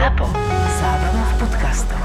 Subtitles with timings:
[0.00, 0.32] ZAPO.
[0.80, 2.00] Zábrná v podcastov.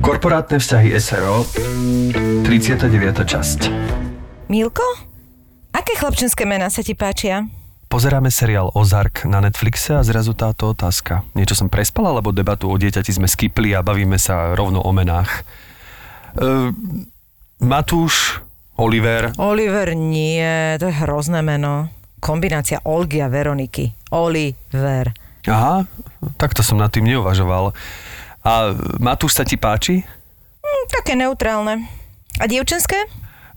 [0.00, 1.44] Korporátne vzťahy SRO
[2.48, 3.28] 39.
[3.28, 3.60] časť
[4.48, 4.80] Milko?
[5.76, 7.44] Aké chlapčenské mená sa ti páčia?
[7.92, 11.28] Pozeráme seriál Ozark na Netflixe a zrazu táto otázka.
[11.36, 15.44] Niečo som prespal, alebo debatu o dieťati sme skipli a bavíme sa rovno o menách.
[16.40, 16.72] Uh,
[17.60, 18.47] Matúš,
[18.78, 21.90] Oliver, Oliver nie, to je hrozné meno.
[22.22, 23.90] Kombinácia Olgy a Veroniky.
[24.14, 25.10] Oliver.
[25.50, 25.82] aha,
[26.38, 27.74] takto som nad tým neuvažoval.
[28.46, 28.52] A
[29.02, 30.06] Matúš sa ti páči?
[30.62, 31.90] Hm, také neutrálne.
[32.38, 33.02] A dievčenské?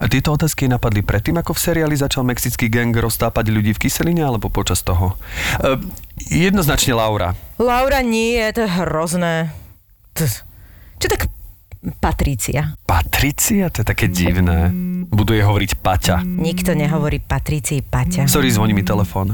[0.01, 4.25] A tieto otázky napadli predtým, ako v seriáli začal mexický gang roztápať ľudí v kyseline,
[4.25, 5.13] alebo počas toho?
[5.61, 5.77] Uh,
[6.17, 7.37] jednoznačne Laura.
[7.61, 9.53] Laura nie, to je hrozné.
[10.17, 11.29] Čo tak
[11.81, 12.77] Patrícia?
[12.85, 13.73] Patricia?
[13.73, 14.69] To je také divné.
[15.09, 16.21] Budú jej hovoriť Paťa.
[16.21, 18.29] Nikto nehovorí Patrícii Paťa.
[18.29, 19.33] Sorry, zvoní mi telefón.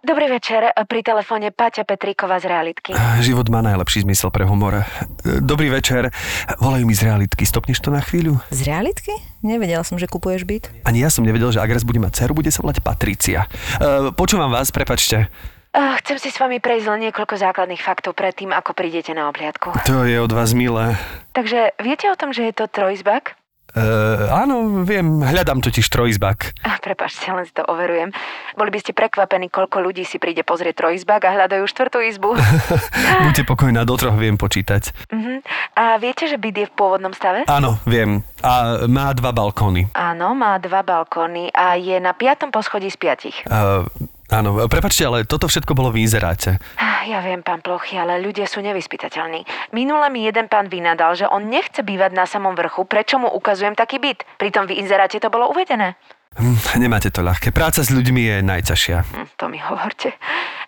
[0.00, 2.92] Dobrý večer, pri telefóne Paťa Petríková z realitky.
[3.20, 4.84] Život má najlepší zmysel pre humor.
[5.24, 6.08] Dobrý večer.
[6.56, 7.44] Volajú mi z realitky.
[7.44, 8.40] Stopneš to na chvíľu?
[8.48, 9.12] Z realitky?
[9.40, 10.72] Nevedela som, že kupuješ byt.
[10.88, 13.48] Ani ja som nevedel, že raz bude mať dceru, bude sa volať Patricia.
[13.76, 15.28] Uh, počúvam vás, prepačte.
[15.70, 19.70] Chcem si s vami prejsť len niekoľko základných faktov predtým, ako prídete na obliadku.
[19.86, 20.98] To je od vás milé.
[21.30, 23.38] Takže viete o tom, že je to trojizbak?
[23.70, 26.58] Uh, áno, viem, hľadám totiž trojizbak.
[26.66, 28.10] Ah, prepačte, len si to overujem.
[28.58, 32.34] Boli by ste prekvapení, koľko ľudí si príde pozrieť trojizbak a hľadajú štvrtú izbu.
[33.30, 34.90] Buďte pokojná, do troch viem počítať.
[35.14, 35.38] uh-huh.
[35.78, 37.46] A viete, že byt je v pôvodnom stave?
[37.46, 38.26] Áno, viem.
[38.42, 39.86] A má dva balkóny.
[39.94, 43.38] Áno, má dva balkóny a je na piatom poschodí z piatich.
[43.46, 43.86] Uh,
[44.30, 46.56] áno, prepačte, ale toto všetko bolo v inzeráte.
[46.78, 49.72] Ah, Ja viem, pán Plochy, ale ľudia sú nevyspytateľní.
[49.74, 53.74] Minule mi jeden pán vynadal, že on nechce bývať na samom vrchu, prečo mu ukazujem
[53.74, 54.22] taký byt.
[54.38, 55.96] Pritom v inzeráte to bolo uvedené.
[56.38, 57.50] Hm, nemáte to ľahké.
[57.50, 58.96] Práca s ľuďmi je najťažšia.
[59.02, 60.14] Hm, to mi hovorte.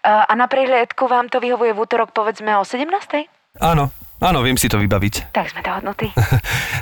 [0.02, 2.90] A, na prehliadku vám to vyhovuje v útorok povedzme o 17.
[3.62, 5.14] Áno, áno, viem si to vybaviť.
[5.36, 6.10] Tak sme dohodnutí.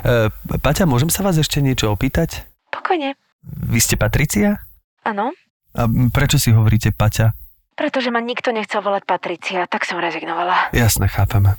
[0.01, 0.33] Uh,
[0.65, 2.49] Paťa, môžem sa vás ešte niečo opýtať?
[2.73, 3.13] Pokojne.
[3.45, 4.65] Vy ste Patricia?
[5.05, 5.33] Áno,
[5.71, 7.35] A prečo si hovoríte Paťa?
[7.81, 10.69] pretože ma nikto nechcel volať Patricia, tak som rezignovala.
[10.69, 11.57] Jasne, chápem.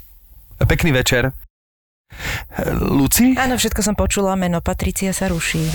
[0.62, 1.34] Pekný večer.
[2.78, 3.34] Luci?
[3.34, 5.66] Áno, všetko som počula, meno Patricia sa ruší.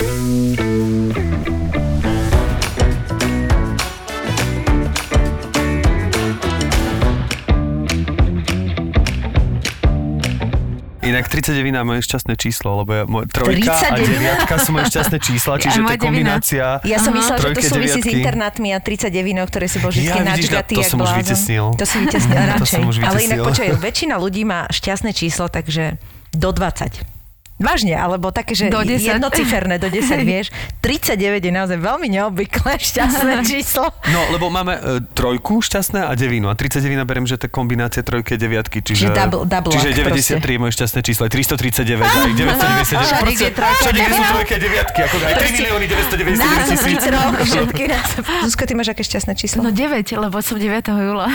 [11.07, 14.11] Inak 39 je moje šťastné číslo, lebo ja, moje, trojka a 39?
[14.11, 16.65] deviatka sú moje šťastné čísla, čiže to je kombinácia.
[16.83, 20.19] Ja som myslela, že to súvisí s internátmi a 39, ktoré si bol vždy Ja,
[20.19, 21.65] načgatý to jak som už vytesnil.
[21.79, 22.81] To si vytesnil To radšej.
[23.07, 25.95] Ale inak počkaj, väčšina ľudí má šťastné číslo, takže
[26.35, 27.16] do 20.
[27.57, 29.17] Vážne, alebo také, že Do 10.
[29.17, 30.53] jednociferné do 10, vieš.
[30.79, 33.89] 39 je naozaj veľmi neobvyklé šťastné číslo.
[34.07, 34.81] No, lebo máme e,
[35.11, 36.47] trojku šťastné a devinu.
[36.47, 38.85] A 39 berem, že to je kombinácia trojky a deviatky.
[38.85, 41.21] Čiže, Čiže double- double čiže act 93 je moje šťastné číslo.
[41.25, 42.93] Aj 339, aj 999.
[42.93, 43.81] Všade, kde je trojka.
[43.81, 44.99] Všade, kde sú trojky a deviatky.
[45.01, 47.01] Ako aj 3 milióny 999 tisíc.
[47.47, 48.07] Všetky nás.
[48.45, 49.59] Zuzka, ty máš aké šťastné číslo?
[49.59, 49.81] No 9,
[50.13, 50.69] lebo som 9.
[50.85, 51.27] júla.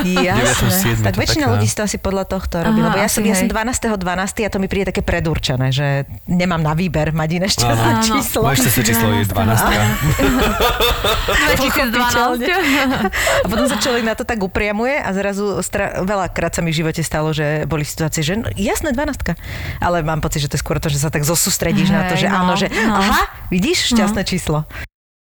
[0.00, 1.04] Jasné.
[1.04, 2.80] 9.7., Tak väčšina ľudí si to asi podľa tohto robí.
[2.80, 3.52] Lebo ja som, asi ja som hej.
[3.52, 4.00] 12.12.
[4.40, 8.04] a to mi príde také predurčené, že nemám na výber mať iné šťastné Áno.
[8.04, 8.40] číslo.
[8.46, 9.36] Moje šťastné číslo je 12.
[11.56, 12.42] 2012.
[13.42, 16.82] A potom sa človek na to tak upriamuje a zrazu stra- veľakrát sa mi v
[16.84, 19.36] živote stalo, že boli situácie, že no, jasné, 12.
[19.82, 22.26] Ale mám pocit, že to je skôr to, že sa tak zosústredíš na to, že
[22.26, 22.96] Hej, no, áno, že no.
[22.96, 23.22] aha,
[23.52, 24.64] vidíš, šťastné číslo.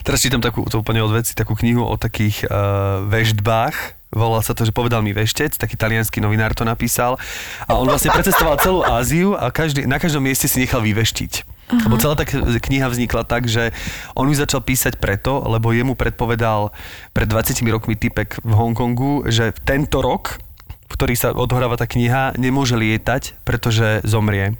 [0.02, 3.97] Teraz čítam takú, to úplne od veci, takú knihu o takých uh, veždbách.
[4.08, 7.20] Volá sa to, že povedal mi veštec, taký talianský novinár to napísal.
[7.68, 11.32] A on vlastne precestoval celú Áziu a každý, na každom mieste si nechal vyveštiť.
[11.44, 11.80] Uh-huh.
[11.84, 13.76] Lebo celá tá kniha vznikla tak, že
[14.16, 16.72] on ju začal písať preto, lebo jemu predpovedal
[17.12, 20.40] pred 20 rokmi typek v Hongkongu, že tento rok,
[20.88, 24.56] v ktorý sa odohráva tá kniha, nemôže lietať, pretože zomrie.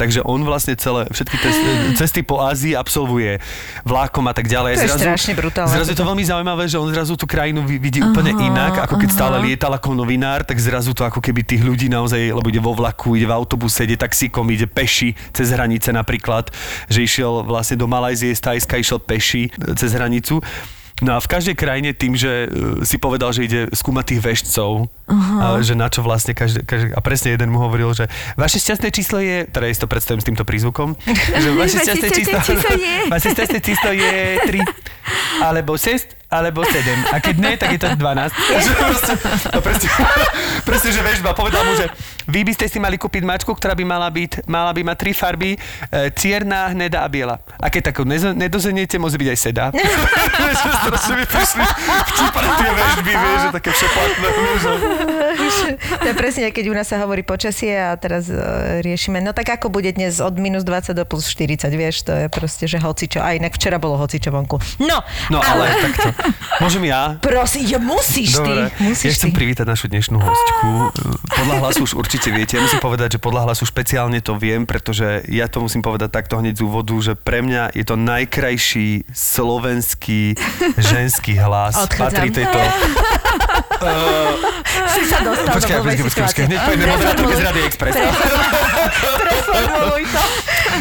[0.00, 1.50] Takže on vlastne celé, všetky te,
[1.94, 3.36] cesty po Ázii absolvuje
[3.84, 4.80] vlákom a tak ďalej.
[4.80, 5.76] To je strašne brutálne.
[5.76, 8.96] Zrazu je to veľmi zaujímavé, že on zrazu tú krajinu vi- vidí úplne inak, ako
[8.96, 12.58] keď stále lietal ako novinár, tak zrazu to ako keby tých ľudí naozaj, lebo ide
[12.58, 16.48] vo vlaku, ide v autobuse, ide taxíkom, ide peši cez hranice napríklad,
[16.88, 20.40] že išiel vlastne do Malajzie z Tajska, išiel peši cez hranicu.
[21.00, 22.48] No a v každej krajine tým, že e,
[22.84, 24.70] si povedal, že ide skúmať tých veštcov,
[25.10, 28.06] a že na čo vlastne každý, každý, a presne jeden mu hovoril, že
[28.38, 30.94] vaše šťastné číslo je, teda ja si to predstavím s týmto prízvukom,
[31.42, 32.94] že vaše šťastné číslo, číslo je.
[33.16, 34.12] vaše šťastné číslo je
[34.44, 37.10] 3, alebo 6, alebo 7.
[37.10, 38.30] A keď nie, tak je to 12.
[38.64, 39.12] Že proste,
[39.50, 39.88] no presne,
[40.62, 41.34] presne, že vežba.
[41.34, 41.90] Povedal mu, že
[42.30, 45.12] vy by ste si mali kúpiť mačku, ktorá by mala byť, mala by mať tri
[45.12, 45.58] farby, e,
[46.14, 47.36] cierna, hnedá a biela.
[47.58, 49.64] A keď takú nezo- nedozeniete, môže byť aj seda.
[50.50, 51.62] Že strašne mi prišli
[52.06, 54.28] vtipné tie vežby, vieš, že také všeplatné.
[56.00, 58.38] To je presne, keď u nás sa hovorí počasie a teraz uh,
[58.80, 62.26] riešime, no tak ako bude dnes od minus 20 do plus 40, vieš, to je
[62.28, 63.18] proste, že hocičo.
[63.18, 64.60] A inak včera bolo hocičo vonku.
[64.80, 66.12] No, No ale takto.
[66.60, 67.16] Môžem ja?
[67.18, 68.84] Prosím, ja musíš Dobre, ty.
[68.84, 69.36] Musíš ja chcem ty.
[69.36, 70.68] privítať našu dnešnú hostku.
[71.26, 72.60] Podľa hlasu už určite viete.
[72.60, 76.36] Ja musím povedať, že podľa hlasu špeciálne to viem, pretože ja to musím povedať takto
[76.36, 80.36] hneď z úvodu, že pre mňa je to najkrajší slovenský
[80.76, 81.80] ženský hlas.
[81.88, 82.12] Odchádzam.
[82.12, 82.60] Patrí tejto...
[84.90, 86.28] Si sa dostal Počkaj, do blbej počkaj, počkaj, počkaj.
[86.28, 86.42] situácie.
[86.44, 87.94] Hneď poďme moderátorke z Rady Express.
[89.16, 90.22] Preformuluj to.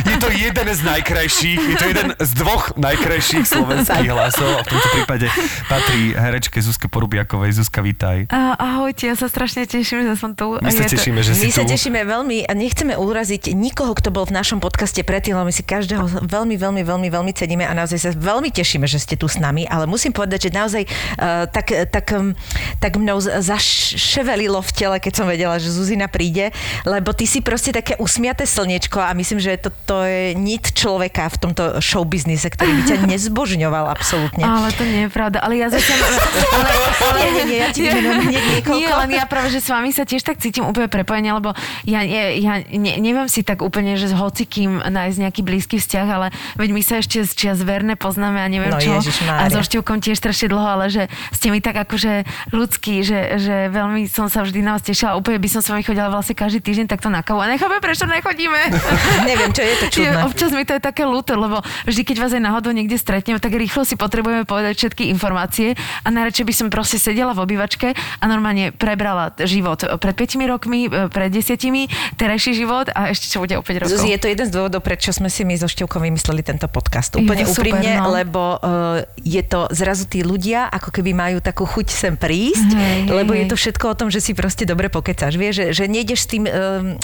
[0.05, 4.67] Je to jeden z najkrajších, je to jeden z dvoch najkrajších slovenských hlasov a v
[4.69, 5.27] tomto prípade
[5.65, 7.57] patrí herečke Zuzke Porubiakovej.
[7.57, 8.29] Zuzka, vítaj.
[8.31, 10.61] Ahojte, ja sa strašne teším, že som tu.
[10.61, 11.73] My sa Je tešíme, že si My sa tu.
[11.73, 15.65] tešíme veľmi a nechceme uraziť nikoho, kto bol v našom podcaste predtým, lebo my si
[15.65, 19.41] každého veľmi, veľmi, veľmi, veľmi ceníme a naozaj sa veľmi tešíme, že ste tu s
[19.41, 22.37] nami, ale musím povedať, že naozaj uh, tak, tak, um,
[22.77, 26.53] tak mnou zaševelilo v tele, keď som vedela, že Zuzina príde,
[26.85, 31.29] lebo ty si proste také usmiaté slniečko a myslím, že to, to je nit človeka
[31.31, 34.43] v tomto showbiznise, ktorý by ťa nezbožňoval absolútne.
[34.43, 35.39] Ale to nie je pravda.
[35.39, 35.89] Ale ja zase...
[36.55, 38.75] ale, ale, Nie, nie, nie, ja ti hneď niekoľko.
[38.75, 41.53] Nie, len ja práve, že s vami sa tiež tak cítim úplne prepojenie, lebo
[41.85, 46.07] ja, ja, ja ne, neviem si tak úplne, že s hocikým nájsť nejaký blízky vzťah,
[46.07, 49.01] ale veď my sa ešte z čias verne poznáme a neviem No, čo.
[49.29, 52.23] A so Števkom tiež strašne dlho, ale že ste mi tak akože
[52.53, 55.17] ľudskí, že, že veľmi som sa vždy na vás tešila.
[55.17, 57.41] Úplne by som s vami chodila vlastne každý týždeň takto na kavu.
[57.41, 58.61] A nechápem, prečo nechodíme.
[59.29, 60.09] Neviem, čo je to čudné.
[60.09, 63.37] Je, občas mi to je také ľúto, lebo vždy, keď vás aj náhodou niekde stretneme,
[63.37, 67.93] tak rýchlo si potrebujeme povedať všetky informácie a najradšej by som proste sedela v obývačke
[67.93, 73.43] a normálne prebrala život pred 5 rokmi, e, pred 10, terajší život a ešte čo
[73.43, 73.91] bude o 5 rokov.
[73.93, 77.17] Zuzi, je to jeden z dôvodov, prečo sme si my so Števkom vymysleli tento podcast.
[77.17, 78.13] Úplne Je to super, úprimne, no.
[78.13, 82.97] lebo uh, je to zrazu tí ľudia, ako keby majú takú chuť sem prísť, Hej,
[83.09, 83.51] hej, lebo je hej.
[83.51, 85.35] to všetko o tom, že si proste dobre pokecáš.
[85.35, 86.51] Vieš, že, že nejdeš s tým um,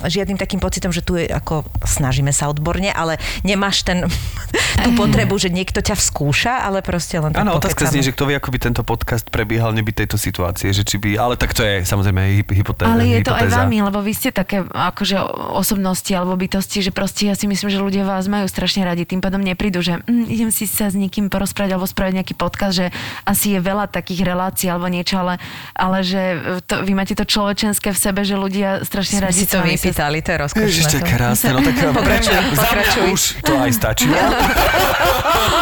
[0.05, 4.07] žiadnym takým pocitom, že tu je ako snažíme sa odborne, ale nemáš ten,
[4.83, 8.31] tú potrebu, že niekto ťa vskúša, ale proste len tak Áno, otázka znie, že kto
[8.31, 11.61] vie, ako by tento podcast prebiehal, neby tejto situácie, že či by, ale tak to
[11.61, 12.87] je samozrejme hy- hypotéza.
[12.87, 13.59] Ale je to aj hypotéza.
[13.61, 15.17] vami, lebo vy ste také akože
[15.53, 19.19] osobnosti alebo bytosti, že proste ja si myslím, že ľudia vás majú strašne radi, tým
[19.19, 22.87] pádom neprídu, že mm, idem si sa s niekým porozprávať alebo spraviť nejaký podcast, že
[23.25, 25.41] asi je veľa takých relácií alebo niečo, ale,
[25.73, 26.21] ale že
[26.65, 30.17] to, vy máte to človečenské v sebe, že ľudia strašne Sme radi si to vypýtali,
[30.21, 30.67] to je rozkošné.
[30.69, 31.09] Ježiš, to je to.
[31.09, 32.44] krásne, no tak Pokračuj, prečo?
[32.53, 34.07] Za mňa už to aj stačí.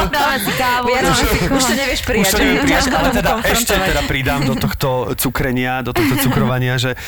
[0.03, 2.27] Dáme si kávu, dáme už, už to nevieš Už prijať.
[2.27, 6.75] to že neviem prijať, ale teda ešte teda pridám do tohto cukrenia, do tohto cukrovania,
[6.75, 7.00] že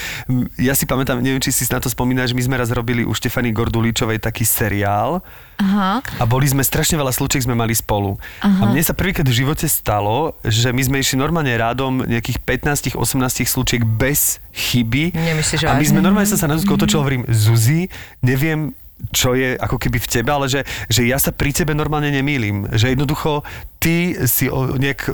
[0.56, 3.52] ja si pamätám, neviem, či si na to spomínaš, my sme raz robili u Štefany
[3.52, 5.20] Gorduličovej taký seriál
[5.60, 6.00] Aha.
[6.00, 8.16] a boli sme, strašne veľa slučiek sme mali spolu.
[8.40, 12.96] A mne sa prvýkrát v živote stalo, že my sme išli normálne rádom nejakých 15-18
[13.44, 15.12] slučiek bez chyby.
[15.12, 17.92] Nemyslíš, že a my sme normálne som sa na Zuzku otočil, hovorím, Zuzi,
[18.24, 18.72] neviem,
[19.12, 22.72] čo je ako keby v tebe, ale že, že ja sa pri tebe normálne nemýlim.
[22.72, 23.44] Že jednoducho
[23.80, 25.12] ty si o, nejak...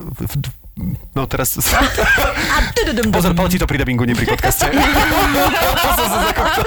[1.13, 1.59] No teraz...
[3.11, 4.71] Pozor, platí to pri dubbingu, nie pri podcaste.
[4.71, 6.63] Som sa zakoptal.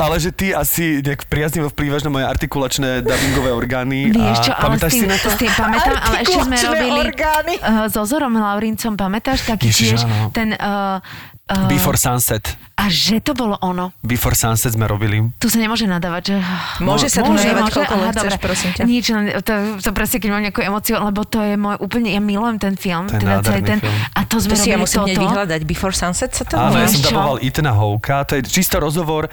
[0.00, 4.14] ale že ty asi nejak priaznivo vplývaš na moje artikulačné dubbingové orgány.
[4.14, 5.28] Vieš čo, a ale s tým, si na to?
[5.28, 7.54] s tým pamätám, ale ešte sme robili orgány.
[7.58, 9.44] uh, so Zorom Laurincom, pamätáš?
[9.44, 10.30] Taký Ježiš, tiež áno.
[10.30, 10.54] ten...
[10.56, 11.02] Uh,
[11.50, 12.56] uh, Before Sunset.
[12.74, 13.94] A že to bolo ono.
[14.02, 15.22] Before Sunset sme robili.
[15.38, 16.36] Tu sa nemôže nadávať, že...
[16.82, 18.82] Môže sa tu nadávať, koľko len chceš, prosím ťa.
[18.82, 19.04] Nič,
[19.46, 22.74] to, to presne, keď mám nejakú emociu, lebo to je môj úplne, ja milujem ten
[22.74, 23.06] film.
[23.06, 23.94] To je teda celý ten, film.
[23.94, 25.22] A to sme To si ja robili musím toto.
[25.22, 25.60] vyhľadať.
[25.64, 28.26] Before Sunset sa to Áno, ja som daboval Ethana Hawka.
[28.26, 29.30] To je čisto rozhovor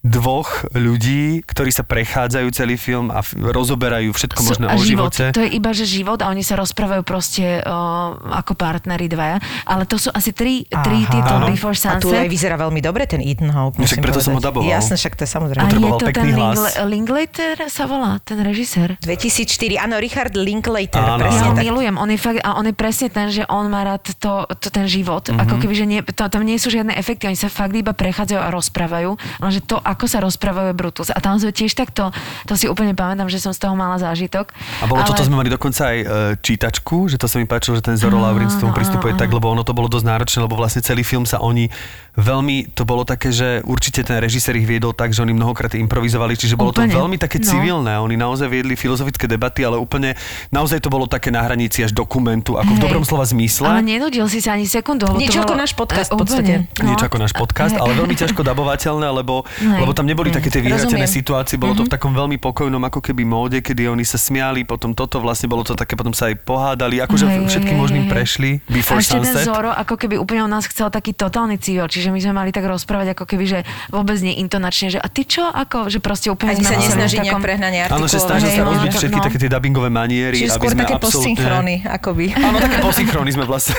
[0.00, 5.12] dvoch ľudí, ktorí sa prechádzajú celý film a f- rozoberajú všetko možné a o život.
[5.12, 5.36] živote.
[5.36, 7.76] To je iba, že život a oni sa rozprávajú proste o,
[8.16, 9.36] ako partneri dvaja.
[9.62, 11.12] Ale to sú asi tri, tri Aha.
[11.12, 11.46] títo Áno.
[11.46, 12.24] Before A tu Sunset.
[12.24, 13.76] aj vyzerá veľmi dobre ten Ethan Hawke.
[13.76, 14.48] No však musím preto som ho povedať.
[14.48, 14.72] daboval.
[14.72, 15.60] Jasne, však to je a samozrejme.
[15.60, 16.24] je Potreboval to ten.
[16.24, 18.88] Lingle, Linklater sa volá, ten režisér.
[19.00, 19.44] 2004,
[19.78, 21.62] áno, Richard Linklater, Áno, presne Ja ho tak.
[21.62, 24.68] milujem, on je fakt, a on je presne ten, že on má rád to, to
[24.68, 25.40] ten život, mm-hmm.
[25.40, 28.40] ako keby, že nie, to, tam nie sú žiadne efekty, oni sa fakt iba prechádzajú
[28.40, 31.10] a rozprávajú, lenže to, ako sa rozprávajú Brutus.
[31.10, 34.54] A tam sme tiež takto, to si úplne pamätám, že som z toho mala zážitok.
[34.80, 35.08] A bolo ale...
[35.08, 36.06] toto, sme mali dokonca aj e,
[36.38, 39.46] čítačku, že to sa mi páčilo, že ten Zoro Laurin s tomu pristupuje tak, lebo
[39.46, 41.66] ono to bolo dosť náročné, lebo vlastne celý film sa oni
[42.12, 46.34] veľmi, to bolo také, že určite ten režisér ich viedol tak, že oni mnohokrát improvizovali,
[46.34, 46.90] čiže bolo Úplne.
[46.90, 47.46] to veľmi také No.
[47.48, 47.92] civilné.
[47.96, 50.12] Oni naozaj viedli filozofické debaty, ale úplne,
[50.50, 52.84] naozaj to bolo také na hranici až dokumentu, ako v Hej.
[52.84, 53.64] dobrom slova zmysle.
[53.64, 55.08] Ale nenudil si sa ani sekundu.
[55.16, 56.52] Niečo ako náš podcast v E, podstate.
[56.78, 59.79] Niečo ako náš podcast, ale veľmi ťažko dabovateľné, lebo, Hej.
[59.80, 63.22] Lebo tam neboli také tie vyhratené situácie, bolo to v takom veľmi pokojnom ako keby
[63.24, 67.00] móde, kedy oni sa smiali, potom toto vlastne bolo to také, potom sa aj pohádali,
[67.00, 69.46] akože Hej, všetkým hej, možným hej, prešli, A Before ešte ten Sunset.
[69.48, 72.68] Zoro, ako keby úplne u nás chcel taký totálny civil, čiže my sme mali tak
[72.68, 73.58] rozprávať, ako keby, že
[73.88, 77.16] vôbec nie intonačne, že a ty čo, ako, že proste úplne Ani sme sa nesnaží
[77.22, 79.24] takom- prehnane Áno, že snaží sa no, rozbiť všetky no.
[79.24, 81.74] také tie dubbingové maniery, Čiže aby skôr sme také absolútne...
[81.88, 82.24] akoby.
[82.36, 83.74] Áno, také posynchrony sme vlastne.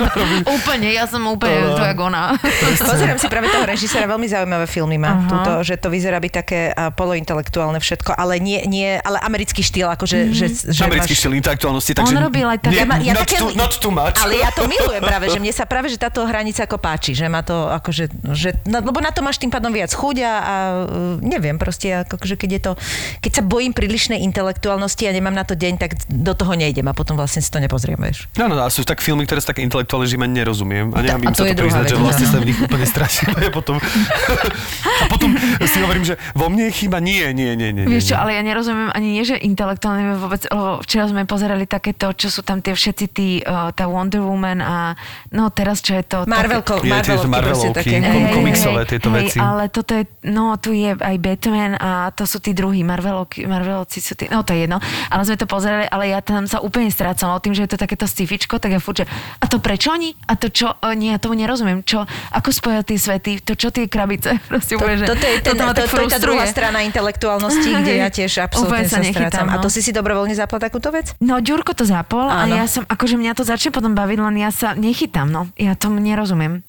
[0.56, 2.34] Úplne, ja som úplne to, jak ona.
[2.82, 5.18] Pozerám si práve toho režisera, veľmi zaujímavé filmy má.
[5.18, 5.41] Aha.
[5.42, 6.60] Tuto, že to vyzerá byť také
[6.94, 11.90] polointelektuálne všetko, ale nie, nie ale americký štýl, akože, že, že Americký máš- štýl intelektuálnosti,
[11.92, 12.14] On takže...
[12.16, 14.16] robil aj také- nie, Ja ma- ja not, také- too, not too much.
[14.16, 17.26] Ale ja to milujem práve, že mne sa práve, že táto hranica ako páči, že
[17.26, 21.18] má to akože, že, no, lebo na to máš tým pádom viac chuť a, uh,
[21.18, 22.72] neviem, proste akože keď je to,
[23.20, 26.94] keď sa bojím prílišnej intelektuálnosti a nemám na to deň, tak do toho nejdem a
[26.94, 28.28] potom vlastne si to nepozriem, vieš.
[28.36, 30.92] Áno, a sú tak filmy, ktoré sú také intelektuálne, že ani nerozumiem.
[30.94, 33.32] A nechám A im to sa to priznať, že vlastne sa v nich úplne strašne
[33.48, 33.76] a potom...
[33.80, 35.31] a potom
[35.70, 37.04] si hovorím, že vo mne je chyba.
[37.04, 37.84] Nie, nie, nie, nie.
[37.84, 42.10] Vieš čo, ale ja nerozumiem ani nie, že intelektuálne vôbec, lebo včera sme pozerali takéto,
[42.16, 44.96] čo sú tam tie všetci tí, uh, tá Wonder Woman a
[45.34, 46.24] no teraz čo je to...
[46.24, 47.96] Marvel, také- Marvelovky, Marvelovky, také.
[48.00, 49.38] kom- komiksové hej, tieto hej, veci.
[49.42, 54.00] ale toto je, no tu je aj Batman a to sú tí druhí, Marvelovky, Marvelovci
[54.00, 54.80] sú tí, no to je jedno,
[55.12, 58.06] ale sme to pozerali, ale ja tam sa úplne strácam, tým, že je to takéto
[58.06, 59.06] stifičko, tak ja furt, že
[59.42, 60.14] a to prečo oni?
[60.30, 60.70] A to čo?
[60.78, 61.82] O, nie, ja tomu nerozumiem.
[61.82, 63.42] Čo, ako spoja tie svety?
[63.42, 64.38] To čo tie krabice?
[64.50, 67.70] Proste To, úplne, že toto je, ten, to, tak to je tá druhá strana intelektuálnosti,
[67.70, 69.46] kde ja tiež absolútne sa sa, nechytám, strácam.
[69.46, 69.62] A no.
[69.62, 71.14] to si si dobrovoľne zapla takúto vec?
[71.22, 74.50] No, Ďurko to zapol a ja som, akože mňa to začne potom baviť, len ja
[74.50, 75.46] sa nechytám, no.
[75.54, 76.66] Ja tomu nerozumiem.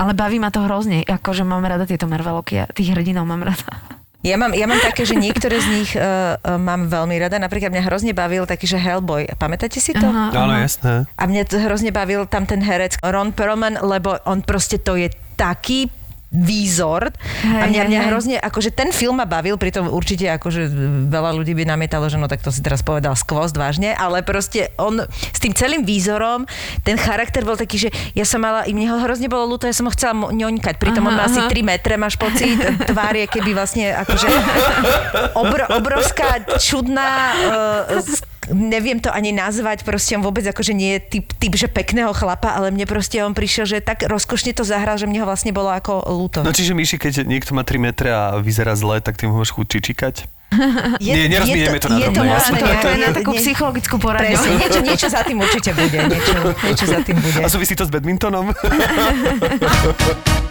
[0.00, 4.00] Ale baví ma to hrozne, akože mám rada tieto Marveloky a tých hrdinov mám rada.
[4.20, 7.40] Ja mám, ja mám také, že niektoré z nich uh, uh, mám veľmi rada.
[7.40, 9.32] Napríklad mňa hrozne bavil taký, že Hellboy.
[9.40, 10.04] Pamätáte si to?
[10.04, 11.08] Áno, jasné.
[11.16, 15.08] A mňa to hrozne bavil tam ten herec Ron Perlman, lebo on proste to je
[15.40, 15.88] taký
[16.30, 17.10] výzor
[17.42, 18.08] a Hej, mňa, hej, mňa hej.
[18.08, 20.70] hrozne, akože ten film ma bavil, pritom určite akože
[21.10, 24.70] veľa ľudí by namietalo, že no tak to si teraz povedal skvost vážne, ale proste
[24.78, 26.46] on s tým celým výzorom,
[26.86, 29.74] ten charakter bol taký, že ja som mala, i mne ho hrozne bolo ľúto, ja
[29.74, 31.50] som ho chcela ňoňkať, pritom on má Aha, asi aha.
[31.50, 32.54] 3 metre, máš pocit,
[32.86, 34.28] tvár je keby vlastne akože
[35.34, 37.34] obro, obrovská, čudná,
[37.90, 38.06] uh,
[38.50, 42.52] neviem to ani nazvať, proste on vôbec akože nie je typ, typ, že pekného chlapa,
[42.52, 45.70] ale mne proste on prišiel, že tak rozkošne to zahral, že mne ho vlastne bolo
[45.70, 46.42] ako ľúto.
[46.42, 49.54] No čiže Myši, keď niekto má 3 metre a vyzerá zle, tak ty mu môžeš
[49.54, 50.14] chuť čičikať?
[50.98, 53.96] je, nie, nerozbijeme to na je to možné, nejaké- To je na takú nie- psychologickú
[54.02, 54.34] poradňu.
[54.34, 55.98] Presne, niečo, niečo za tým určite bude.
[56.10, 56.34] Niečo,
[56.66, 57.38] niečo za tým bude.
[57.38, 58.50] A súvisí to s badmintonom?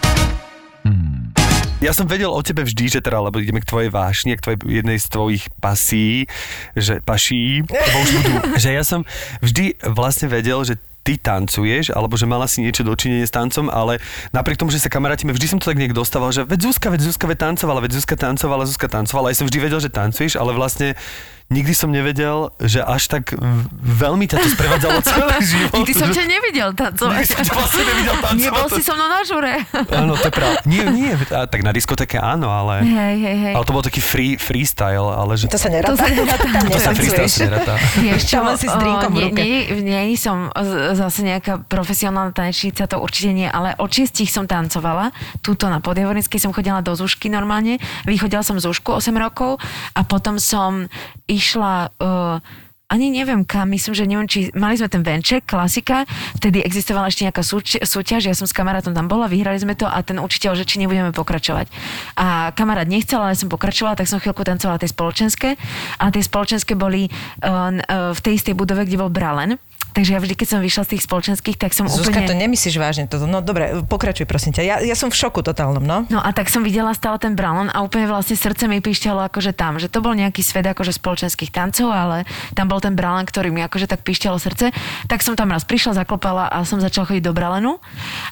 [1.80, 4.84] Ja som vedel o tebe vždy, že teda, lebo ideme k tvojej vášni, k tvojej
[4.84, 6.28] jednej z tvojich pasí,
[6.76, 8.32] že paší, lebo už budú,
[8.62, 9.00] že ja som
[9.40, 13.96] vždy vlastne vedel, že ty tancuješ, alebo že mala si niečo dočinenie s tancom, ale
[14.36, 17.00] napriek tomu, že sa kamarátime, vždy som to tak niekto dostával, že veď Zuzka, veď
[17.00, 19.32] Zuzka, veď tancovala, veď Zuzka tancovala, Zuzka tancovala.
[19.32, 21.00] Ja som vždy vedel, že tancuješ, ale vlastne
[21.50, 23.34] nikdy som nevedel, že až tak
[23.74, 25.74] veľmi ťa to sprevádzalo celý život.
[25.82, 27.14] Nikdy som ťa nevidel tancovať.
[27.18, 28.38] Nikdy som ťa vlastne nevidel tancovať.
[28.46, 29.54] Nebol si so mnou na žure.
[29.90, 30.58] Áno, to je pravda.
[30.64, 32.86] Nie, nie, a tak na diskotéke áno, ale...
[32.86, 33.54] Hej, hej, hej.
[33.58, 35.50] Ale to bol taký free, freestyle, ale že...
[35.50, 35.92] To sa neráta.
[35.92, 36.46] To sa neráta.
[36.70, 37.72] To sa freestyle sa neráta.
[37.98, 39.42] Vieš čo, si s drinkom v nie, ruke.
[39.42, 39.58] nie,
[40.06, 45.10] nie som z- zase nejaká profesionálna tanečnica, to určite nie, ale od šiestich som tancovala.
[45.42, 47.82] Tuto na Podjavornickej som chodila do Zušky normálne.
[48.06, 49.58] Vychodila som Zušku 8 rokov
[49.98, 50.86] a potom som
[51.30, 51.94] išla...
[52.02, 52.42] Uh,
[52.90, 56.02] ani neviem kam, myslím, že neviem, či mali sme ten venček, klasika,
[56.42, 59.86] vtedy existovala ešte nejaká súč- súťaž, ja som s kamarátom tam bola, vyhrali sme to
[59.86, 61.70] a ten učiteľ, že či nebudeme pokračovať.
[62.18, 65.54] A kamarát nechcel, ale som pokračovala, tak som chvíľku tancovala tie spoločenské
[66.02, 69.54] a tie spoločenské boli uh, uh, v tej istej budove, kde bol Bralen.
[69.90, 72.30] Takže ja vždy, keď som vyšla z tých spoločenských, tak som Zuzka, úplne...
[72.30, 73.26] to nemyslíš vážne toto.
[73.26, 74.62] No dobre, pokračuj prosím ťa.
[74.62, 76.06] Ja, ja som v šoku totálnom, no.
[76.06, 79.50] No a tak som videla stále ten Bralon a úplne vlastne srdce mi píšťalo akože
[79.56, 83.50] tam, že to bol nejaký svet akože spoločenských tancov, ale tam bol ten Bralon, ktorý
[83.50, 84.70] mi akože tak píšťalo srdce.
[85.10, 87.82] Tak som tam raz prišla, zaklopala a som začala chodiť do Bralenu.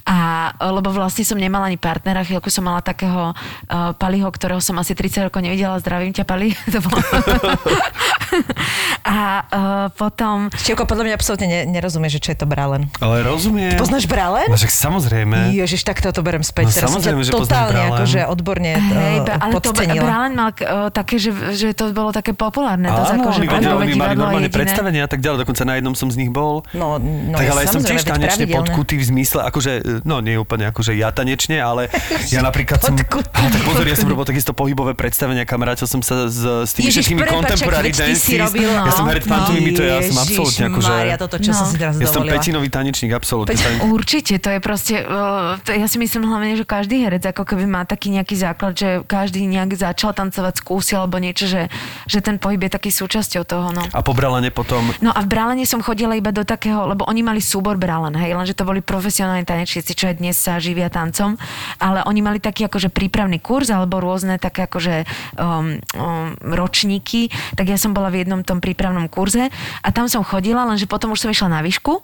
[0.07, 4.79] A lebo vlastne som nemala ani partnera, chvíľku som mala takého uh, Paliho, ktorého som
[4.79, 5.81] asi 30 rokov nevidela.
[5.83, 6.55] Zdravím ťa, Pali.
[6.75, 6.99] to bolo...
[9.05, 10.53] a uh, potom...
[10.53, 12.93] Števko podľa mňa absolútne ne, nerozumie, že čo je to bralen.
[13.01, 13.81] Ale rozumiem.
[13.81, 14.47] Poznáš bralen?
[14.53, 15.57] No však samozrejme.
[15.57, 16.69] Ježiš, tak toto berem späť.
[16.69, 17.97] No Teraz samozrejme, že totálne Bralen.
[17.97, 20.05] akože odborne Hej, uh, ba- ale to podcenila.
[20.05, 22.93] Bralen mal uh, také, že, že to bolo také populárne.
[22.93, 25.75] To Áno, ako, že oni, pohybové oni mali normálne predstavenia a tak ďalej, dokonca na
[25.81, 26.67] jednom som z nich bol.
[26.77, 30.69] No, no tak ale ja som tiež tanečne podkutý v zmysle, akože, no nie úplne
[30.69, 31.89] akože ja tanečne, ale
[32.35, 32.93] ja napríklad som...
[32.99, 36.93] Ale tak pozor, ja som robil takisto pohybové predstavenia, kamarátil som sa s, s tými
[36.93, 37.91] všetkými contemporary
[38.37, 39.11] robil, Ja som no.
[39.15, 40.93] herec pantomimy, to ja som absolútne akože...
[40.93, 41.57] Mária, toto, čo No.
[41.57, 42.37] som si teraz Ja som dovolila.
[42.37, 43.53] petinový tanečník, absolútne.
[43.53, 47.43] Peť- Určite, to je proste, uh, to ja si myslím hlavne, že každý herec ako
[47.45, 51.71] keby má taký nejaký základ, že každý nejak začal tancovať, skúsil alebo niečo, že,
[52.05, 53.71] že ten pohyb je taký súčasťou toho.
[53.71, 53.83] No.
[53.89, 54.83] A po Bralane potom...
[54.99, 58.33] No a v Brálene som chodila iba do takého, lebo oni mali súbor Brálen, hej,
[58.33, 61.39] lenže to boli profesionálni tanečníci, čo aj dnes sa živia tancom,
[61.79, 67.69] ale oni mali taký akože prípravný kurz alebo rôzne také akože um, um, ročníky, tak
[67.69, 69.49] ja som bola v jednom tom prípravnom kurze
[69.81, 71.95] a tam som chodila, lenže potom už som išla na výšku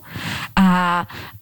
[0.57, 0.67] a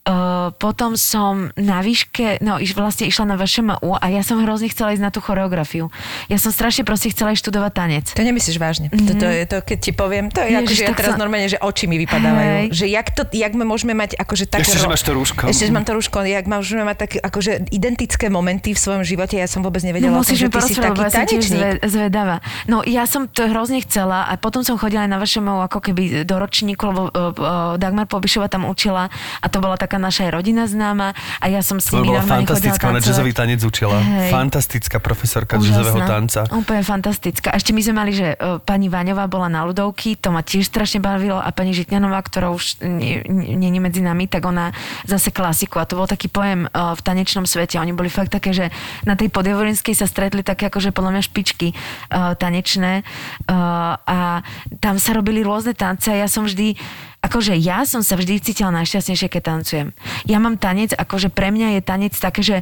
[0.06, 4.70] uh, potom som na výške, no iš, vlastne išla na VŠMU a ja som hrozne
[4.70, 5.88] chcela ísť na tú choreografiu.
[6.26, 8.06] Ja som strašne proste chcela ísť študovať tanec.
[8.14, 8.86] To nemyslíš vážne.
[8.90, 9.08] Mm-hmm.
[9.08, 11.20] To, to je to, keď ti poviem, to je Ježiš, akože ja tak teraz sa-
[11.20, 12.52] normálne, že oči mi vypadávajú.
[12.52, 12.66] Hej.
[12.74, 14.62] Že jak, to, jak my môžeme mať akože také...
[14.66, 15.42] Ešte, že ro- máš to rúško.
[15.46, 16.16] Ešte, že mám to rúško.
[16.22, 19.38] Jak môžeme mať také akože identické momenty v svojom živote.
[19.38, 21.58] Ja som vôbec nevedela No o tom, musíš že ty si taký ja som tanečník.
[21.58, 22.36] zve, zvedavá.
[22.66, 26.22] No ja som to hrozne chcela a potom som chodila aj na VŠMU ako keby
[26.26, 30.64] do ročníku, lebo uh, uh, Dagmar Pobišova tam učila a to bola taká naša rodina
[30.64, 34.00] známa a ja som s nimi bola fantastická, ona jazzový tanec učila.
[34.00, 34.32] Hej.
[34.32, 35.68] Fantastická profesorka Úžasná.
[35.68, 36.40] jazzového tanca.
[36.48, 37.52] Úplne fantastická.
[37.52, 40.72] A ešte my sme mali, že uh, pani Váňová bola na ľudovky, to ma tiež
[40.72, 44.72] strašne bavilo a pani Žitňanová, ktorá už je medzi nami, tak ona
[45.04, 47.76] zase klasiku a to bol taký pojem uh, v tanečnom svete.
[47.76, 48.72] Oni boli fakt také, že
[49.04, 54.40] na tej podjavorinskej sa stretli také akože podľa mňa špičky uh, tanečné uh, a
[54.80, 56.80] tam sa robili rôzne tance a ja som vždy
[57.22, 59.88] akože ja som sa vždy cítila najšťastnejšie, keď tancujem.
[60.26, 62.56] Ja mám tanec, akože pre mňa je tanec také, že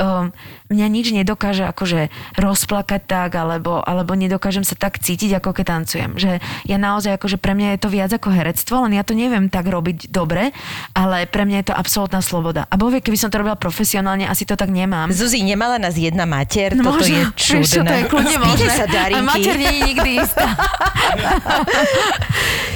[0.00, 0.32] um,
[0.70, 6.10] mňa nič nedokáže akože rozplakať tak, alebo, alebo nedokážem sa tak cítiť, ako keď tancujem.
[6.18, 6.30] Že
[6.66, 9.70] ja naozaj, akože pre mňa je to viac ako herectvo, len ja to neviem tak
[9.70, 10.50] robiť dobre,
[10.92, 12.66] ale pre mňa je to absolútna sloboda.
[12.66, 15.14] A boh vie, keby som to robila profesionálne, asi to tak nemám.
[15.14, 18.02] Zuzi, nemala nás jedna mater, No toto je vieš čo, to čudné.
[18.02, 18.70] je kľudne možné.
[18.74, 20.46] sa A mater nie je nikdy istá.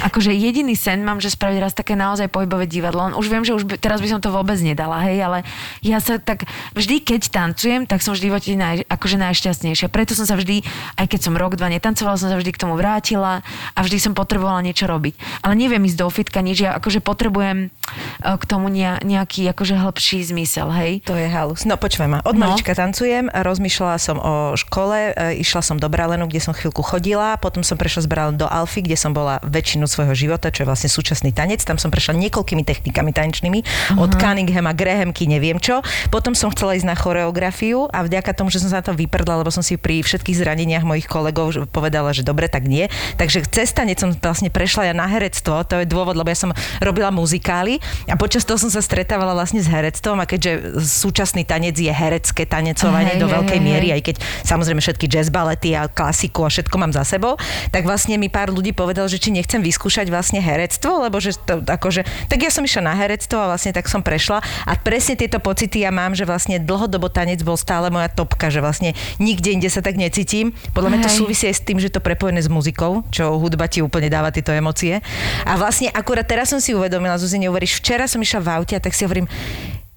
[0.07, 3.13] akože jediný sen mám, že spraviť raz také naozaj pohybové divadlo.
[3.17, 5.39] Už viem, že už by, teraz by som to vôbec nedala, hej, ale
[5.85, 9.87] ja sa tak, vždy keď tancujem, tak som vždy v živote naj, akože najšťastnejšia.
[9.87, 10.61] Preto som sa vždy,
[10.99, 13.41] aj keď som rok, dva netancovala, som sa vždy k tomu vrátila
[13.73, 15.43] a vždy som potrebovala niečo robiť.
[15.45, 19.79] Ale neviem ísť do fitka, nič, ja akože potrebujem eh, k tomu ne, nejaký akože
[19.79, 20.99] hĺbší zmysel, hej.
[21.07, 21.63] To je halus.
[21.63, 22.49] No počúvaj ma, od No.
[22.51, 27.37] malička tancujem, rozmýšľala som o škole, e, išla som do Bralenu, kde som chvíľku chodila,
[27.37, 30.67] potom som prešla z Bralenu do Alfy, kde som bola väčšinu svojho života, čo je
[30.67, 31.61] vlastne súčasný tanec.
[31.61, 33.59] Tam som prešla niekoľkými technikami tanečnými,
[34.01, 35.85] od Cunninghama, Grahamky, neviem čo.
[36.09, 39.41] Potom som chcela ísť na choreografiu a vďaka tomu, že som sa na to vyprdla,
[39.41, 42.91] lebo som si pri všetkých zraneniach mojich kolegov povedala, že dobre, tak nie.
[43.15, 46.51] Takže cez tanec som vlastne prešla ja na herectvo, to je dôvod, lebo ja som
[46.83, 47.79] robila muzikály
[48.11, 52.43] a počas toho som sa stretávala vlastne s herectvom a keďže súčasný tanec je herecké
[52.43, 53.95] tanecovanie Hej, do veľkej hej, miery, hej.
[53.95, 57.37] aj keď samozrejme všetky jazz balety a klasiku a všetko mám za sebou,
[57.69, 61.61] tak vlastne mi pár ľudí povedal, že či nechcem vyskúšať vlastne herectvo, lebo že to,
[61.61, 65.37] akože, tak ja som išla na herectvo a vlastne tak som prešla a presne tieto
[65.37, 69.69] pocity ja mám, že vlastne dlhodobo tanec bol stále moja topka, že vlastne nikde inde
[69.69, 70.57] sa tak necítim.
[70.73, 73.85] Podľa mňa to súvisí aj s tým, že to prepojené s muzikou, čo hudba ti
[73.85, 75.05] úplne dáva tieto emócie.
[75.45, 78.81] A vlastne akurát teraz som si uvedomila, Zuzi, neuveríš, včera som išla v aute a
[78.81, 79.29] tak si hovorím,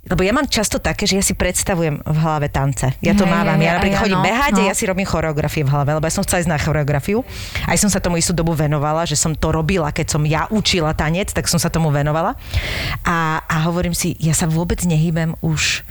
[0.05, 2.93] lebo ja mám často také, že ja si predstavujem v hlave tance.
[3.01, 3.57] Ja to mávam.
[3.57, 4.69] Ja napríklad ja, chodím no, behať a no.
[4.69, 7.25] ja si robím choreografie v hlave, lebo ja som chcela ísť na choreografiu.
[7.65, 10.93] Aj som sa tomu istú dobu venovala, že som to robila, keď som ja učila
[10.93, 12.37] tanec, tak som sa tomu venovala.
[13.01, 15.89] A, a hovorím si, ja sa vôbec nehýbem už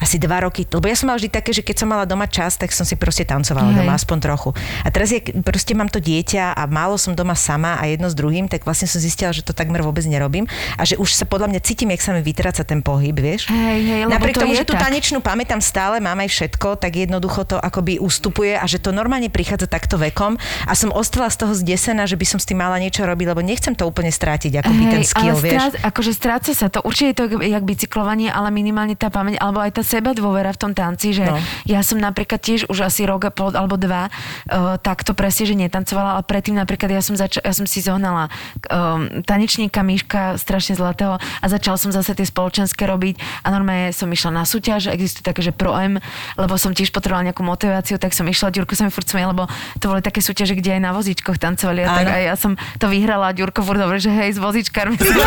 [0.00, 2.56] asi dva roky, lebo ja som mala vždy také, že keď som mala doma čas,
[2.56, 3.84] tak som si proste tancovala Hej.
[3.84, 4.50] doma aspoň trochu.
[4.82, 8.16] A teraz je, proste mám to dieťa a málo som doma sama a jedno s
[8.16, 10.48] druhým, tak vlastne som zistila, že to takmer vôbec nerobím
[10.80, 13.52] a že už sa podľa mňa cítim, jak sa mi vytráca ten pohyb, vieš?
[13.52, 14.88] Hej, hej, Napriek to tomu, že tú tak.
[14.88, 19.28] tanečnú pamätám stále, mám aj všetko, tak jednoducho to akoby ustupuje a že to normálne
[19.28, 22.80] prichádza takto vekom a som ostala z toho zdesená, že by som s tým mala
[22.80, 25.52] niečo robiť, lebo nechcem to úplne strátiť, akoby ten skill, ale vieš?
[25.60, 26.78] strát, akože stráca sa to.
[26.80, 30.60] Určite je to jak bicyklovanie, ale minimálne tá pamäť, alebo aj tá seba dôvera v
[30.60, 31.34] tom tanci, že No.
[31.64, 35.54] ja som napríklad tiež už asi rok a pol alebo dva uh, takto presne, že
[35.54, 38.30] netancovala, ale predtým napríklad ja som, zač- ja som si zohnala
[38.64, 44.06] um, tanečníka Miška, strašne zlatého a začala som zase tie spoločenské robiť a normálne som
[44.06, 45.98] išla na súťaž, existuje také, že pro M,
[46.34, 49.50] lebo som tiež potrebovala nejakú motiváciu, tak som išla, Ďurko sa mi furt smeje, lebo
[49.76, 52.86] to boli také súťaže, kde aj na vozíčkoch tancovali a tak a ja som to
[52.86, 55.16] vyhrala a Ďurko furt dobre, že hej, s vozíčkármi som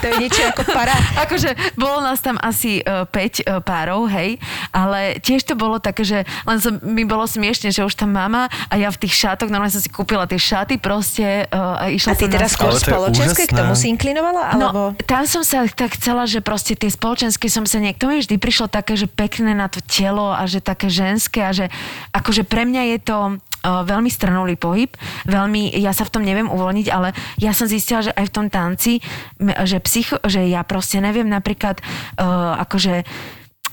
[0.00, 0.94] to je niečo ako para.
[1.18, 4.38] Akože bolo nás tam asi uh, 5 uh, párov, hej,
[4.70, 8.46] ale tiež to bolo také, že len som, mi bolo smiešne, že už tam mama
[8.70, 12.14] a ja v tých šátoch, normálne som si kúpila tie šaty proste uh, a išla
[12.14, 14.54] A ty som teraz skôr spoločenské, k tomu si inklinovala?
[14.54, 14.94] Alebo...
[14.94, 18.36] No, tam som sa tak chcela, že proste tie spoločenské som sa niekto mi vždy
[18.38, 21.66] prišlo také, že pekné na to telo a že také ženské a že
[22.14, 23.18] akože pre mňa je to
[23.64, 24.92] veľmi stranulý pohyb,
[25.28, 28.46] veľmi, ja sa v tom neviem uvoľniť, ale ja som zistila, že aj v tom
[28.48, 28.92] tanci,
[29.40, 33.04] že, psycho, že ja proste neviem napríklad uh, akože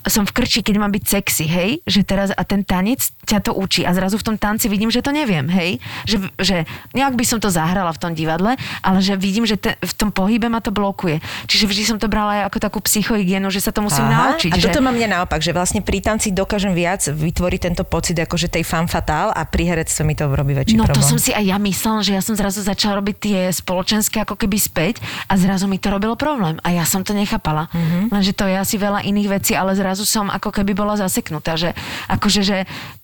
[0.08, 3.52] som v krči, keď mám byť sexy, hej, že teraz a ten tanec ťa to
[3.54, 6.56] učí a zrazu v tom tanci vidím, že to neviem, hej, že, že
[6.96, 10.10] nejak by som to zahrala v tom divadle, ale že vidím, že te, v tom
[10.10, 11.20] pohybe ma to blokuje.
[11.46, 14.50] Čiže vždy som to brala aj ako takú psychohygienu, že sa to musím naučiť.
[14.52, 14.72] A že...
[14.72, 18.64] toto mám mňa naopak, že vlastne pri tanci dokážem viac vytvoriť tento pocit akože tej
[18.64, 20.98] fan fatál a pri herectve mi to robí väčší No problém.
[20.98, 24.38] to som si aj ja myslela, že ja som zrazu začala robiť tie spoločenské ako
[24.38, 24.94] keby späť
[25.28, 27.68] a zrazu mi to robilo problém a ja som to nechápala.
[27.70, 28.02] Mm-hmm.
[28.14, 31.72] Lenže to je asi veľa iných vecí, ale zrazu som ako keby bola zaseknutá, že
[32.10, 32.58] akože, že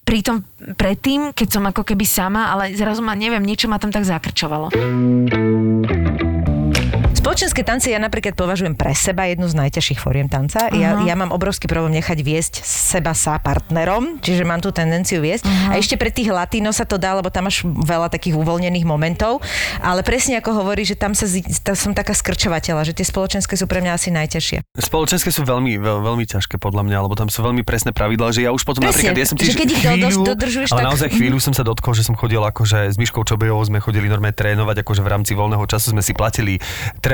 [0.05, 0.45] pri tom
[0.77, 4.75] predtým, keď som ako keby sama, ale zrazu ma, neviem, niečo ma tam tak zakrčovalo.
[7.25, 10.69] Spoločenské tance ja napríklad považujem pre seba jednu z najťažších foriem tanca.
[10.77, 15.49] Ja, ja mám obrovský problém nechať viesť seba sa partnerom, čiže mám tú tendenciu viesť.
[15.73, 19.41] A ešte pre tých latino sa to dá, lebo tam máš veľa takých uvoľnených momentov,
[19.81, 23.57] ale presne ako hovorí, že tam, sa, zi- tam som taká skrčovateľa, že tie spoločenské
[23.57, 24.77] sú pre mňa asi najťažšie.
[24.77, 28.45] Spoločenské sú veľmi, veľ, veľmi ťažké podľa mňa, lebo tam sú veľmi presné pravidlá, že
[28.45, 30.81] ja už potom Presne, napríklad, ja som že tiež keď ich do- chvíľu, dodržuješ, ale
[30.85, 34.13] tak- naozaj chvíľu som sa dotkol, že som chodil akože s Myškou Čobejovou sme chodili
[34.13, 36.61] normálne trénovať, akože v rámci voľného času sme si platili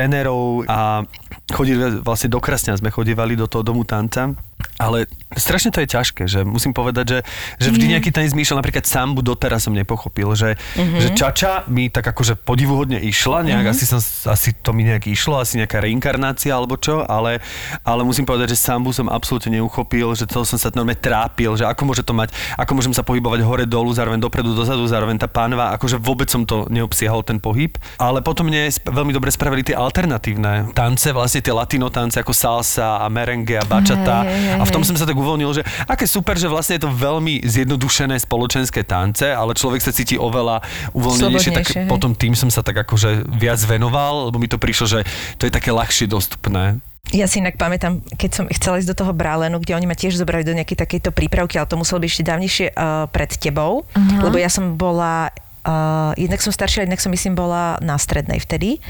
[0.00, 1.04] trénerov a
[1.52, 4.32] chodili vlastne do Krasňa sme chodívali do toho domu tanca.
[4.80, 5.04] Ale
[5.36, 7.18] strašne to je ťažké, že musím povedať, že,
[7.60, 10.96] že vždy nejaký tanec mi išiel, napríklad sambu doteraz som nepochopil, že, Mhm.
[10.96, 15.36] že čača mi tak akože podivuhodne išla, nejak asi, som, asi to mi nejak išlo,
[15.36, 17.44] asi nejaká reinkarnácia alebo čo, ale,
[17.84, 21.68] ale musím povedať, že sambu som absolútne neuchopil, že to som sa normálne trápil, že
[21.68, 25.28] ako môže to mať, ako môžem sa pohybovať hore dolu, zároveň dopredu, dozadu, zároveň tá
[25.28, 29.76] pánva, akože vôbec som to neobsiahol ten pohyb, ale potom mne veľmi dobre spravili tie
[29.76, 34.58] alternatívne tance, vlastne tie latino tance ako salsa a merengue a bachata Hej, hej, hej,
[34.58, 37.42] a v tom som sa tak uvoľnil, že aké super, že vlastne je to veľmi
[37.42, 40.62] zjednodušené spoločenské tance, ale človek sa cíti oveľa
[40.94, 41.86] uvoľnenejšie, tak hej.
[41.90, 45.00] potom tým som sa tak akože viac venoval, lebo mi to prišlo, že
[45.36, 46.78] to je také ľahšie dostupné.
[47.10, 50.14] Ja si inak pamätám, keď som chcela ísť do toho Brálenu, kde oni ma tiež
[50.14, 54.22] zobrali do nejakej takejto prípravky, ale to muselo byť ešte dávnejšie uh, pred tebou, uh-huh.
[54.22, 58.80] lebo ja som bola Uh, jednak som staršia, jednak som myslím bola na strednej vtedy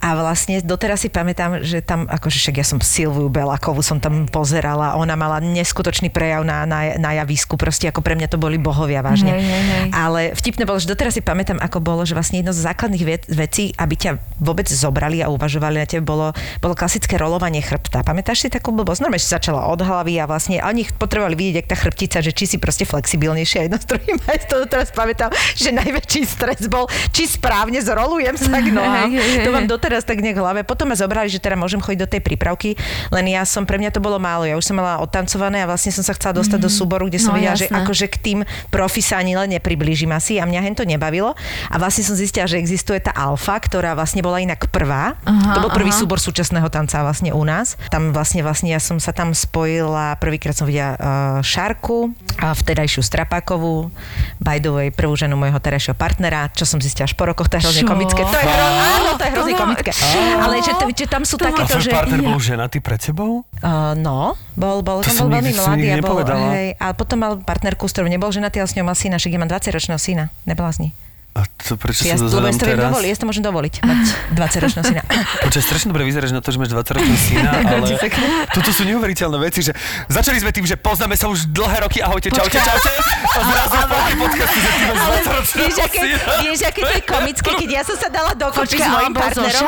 [0.00, 4.24] a vlastne doteraz si pamätám, že tam, akože však ja som Silviu Belakovú som tam
[4.24, 8.56] pozerala, ona mala neskutočný prejav na, na, na javisku, proste ako pre mňa to boli
[8.56, 9.28] bohovia vážne.
[9.28, 9.88] Hej, hej, hej.
[9.92, 13.22] Ale vtipné bolo, že doteraz si pamätám, ako bolo, že vlastne jedno z základných vec,
[13.28, 16.32] vecí, aby ťa vôbec zobrali a uvažovali na tebe, bolo,
[16.64, 18.00] bolo klasické rolovanie chrbta.
[18.00, 19.04] Pamätáš si takú blbosť?
[19.04, 22.44] Normálne si začala od hlavy a vlastne oni potrebovali vidieť, jak tá chrbtica, že či
[22.48, 24.16] si proste flexibilnejšia jedno s druhým.
[24.32, 25.72] Aj to teraz pamätám, že
[26.16, 29.12] najväčší stres bol, či správne zrolujem sa k nohám.
[29.44, 30.60] To mám doteraz tak nejak v hlave.
[30.64, 32.74] Potom ma zobrali, že teda môžem chodiť do tej prípravky,
[33.12, 34.48] len ja som, pre mňa to bolo málo.
[34.48, 37.36] Ja už som mala odtancované a vlastne som sa chcela dostať do súboru, kde som
[37.36, 37.82] No, videla, že jasné.
[37.82, 38.38] akože k tým
[38.70, 41.34] profi sa ani len nepriblížim asi a mňa hen to nebavilo.
[41.68, 45.18] A vlastne som zistila, že existuje tá alfa, ktorá vlastne bola inak prvá.
[45.26, 45.98] Aha, to bol prvý aha.
[45.98, 47.74] súbor súčasného tanca vlastne u nás.
[47.90, 51.02] Tam vlastne, vlastne ja som sa tam spojila, prvýkrát som videla uh,
[51.42, 53.90] Šarku a vtedajšiu Strapákovú,
[54.38, 57.56] by the way, prvú ženu môjho terajšieho partnera, čo som zistila až po rokoch, to
[57.58, 57.90] je hrozne Čo?
[57.90, 58.20] komické.
[58.20, 58.66] To je, hro...
[58.68, 59.90] Áno, to je hrozne To- komické.
[60.38, 61.90] Ale že, to, že tam sú A takéto, že...
[61.90, 63.42] partner bol ženatý pred tebou?
[63.64, 66.20] Uh, no, bol, bol, To bol veľmi mladý a bol,
[66.52, 69.32] hej, a potom mal partnerku, s ktorou nebol ženatý, ale s ňou mal syna, však
[69.32, 70.92] ja mám 20-ročného syna, neblázni.
[71.36, 72.88] A to prečo Ja, si to viem teraz?
[72.88, 74.00] dovoliť, ja si to môžem dovoliť, mať
[74.32, 75.02] 20-ročného syna.
[75.44, 77.92] Počkaj, strašne dobre vyzeráš na to, že máš 20 ročný syna, ale
[78.56, 79.76] toto sú neuveriteľné veci, že
[80.08, 82.90] začali sme tým, že poznáme sa už dlhé roky, ahojte, čaute, čaute.
[83.36, 86.16] A zrazu po tej podcastu, že ty máš 20 ročného Vieš, aké, syna.
[86.40, 89.62] vieš, aké to je komické, keď ja som sa dala dokopy s mojim partnerom.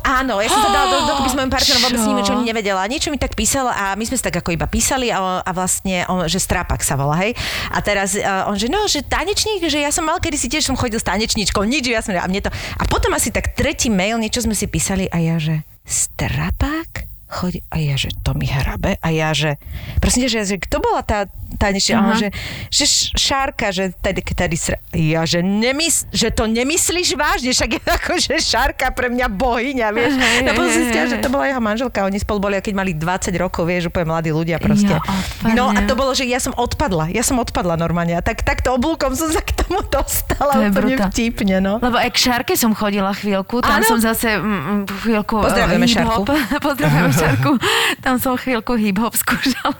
[0.00, 2.04] Áno, ja som sa dala do, dokopy s mojim partnerom, vôbec Čo?
[2.04, 2.80] s ním niečo nevedela.
[2.88, 6.08] Niečo mi tak písal a my sme sa tak ako iba písali a, a vlastne,
[6.08, 7.36] on, že Strapak sa volá, hej.
[7.68, 10.64] A teraz uh, on, že no, že tanečník, že ja som mal kedy si tiež
[10.64, 12.50] som chodil s tanečníčkou, nič, som, a mne to...
[12.54, 17.09] A potom asi tak tretí mail, niečo sme si písali a ja, že Strapák?
[17.30, 19.56] Chodí, a ja, že to mi hrabe, a ja, že,
[20.02, 22.18] prosím ťa, že, že kto bola tá tanečná, uh-huh.
[22.18, 22.28] že,
[22.70, 22.84] že
[23.18, 24.78] Šárka, že tady, tady sra...
[24.94, 29.88] ja, že, nemys, že to nemyslíš vážne, však je ako, že Šárka pre mňa bohyňa,
[29.94, 30.14] vieš.
[30.18, 33.30] Hej, Ja potom zistila, že to bola jeho manželka, oni spolu boli, keď mali 20
[33.38, 34.94] rokov, vieš, úplne mladí ľudia proste.
[34.94, 35.54] Ja odpadnem.
[35.56, 38.74] no a to bolo, že ja som odpadla, ja som odpadla normálne, a tak, takto
[38.74, 41.78] oblúkom som sa k tomu dostala To úplne vtipne, no.
[41.82, 43.86] Lebo aj k Šárke som chodila chvíľku, tam Áno.
[43.86, 46.26] som zase mm, mm, chvíľku eh, Pozdravujeme hip-hop.
[46.66, 47.52] Pozdravujeme Šárku.
[48.00, 49.76] Tam som chvíľku hip-hop skúšala.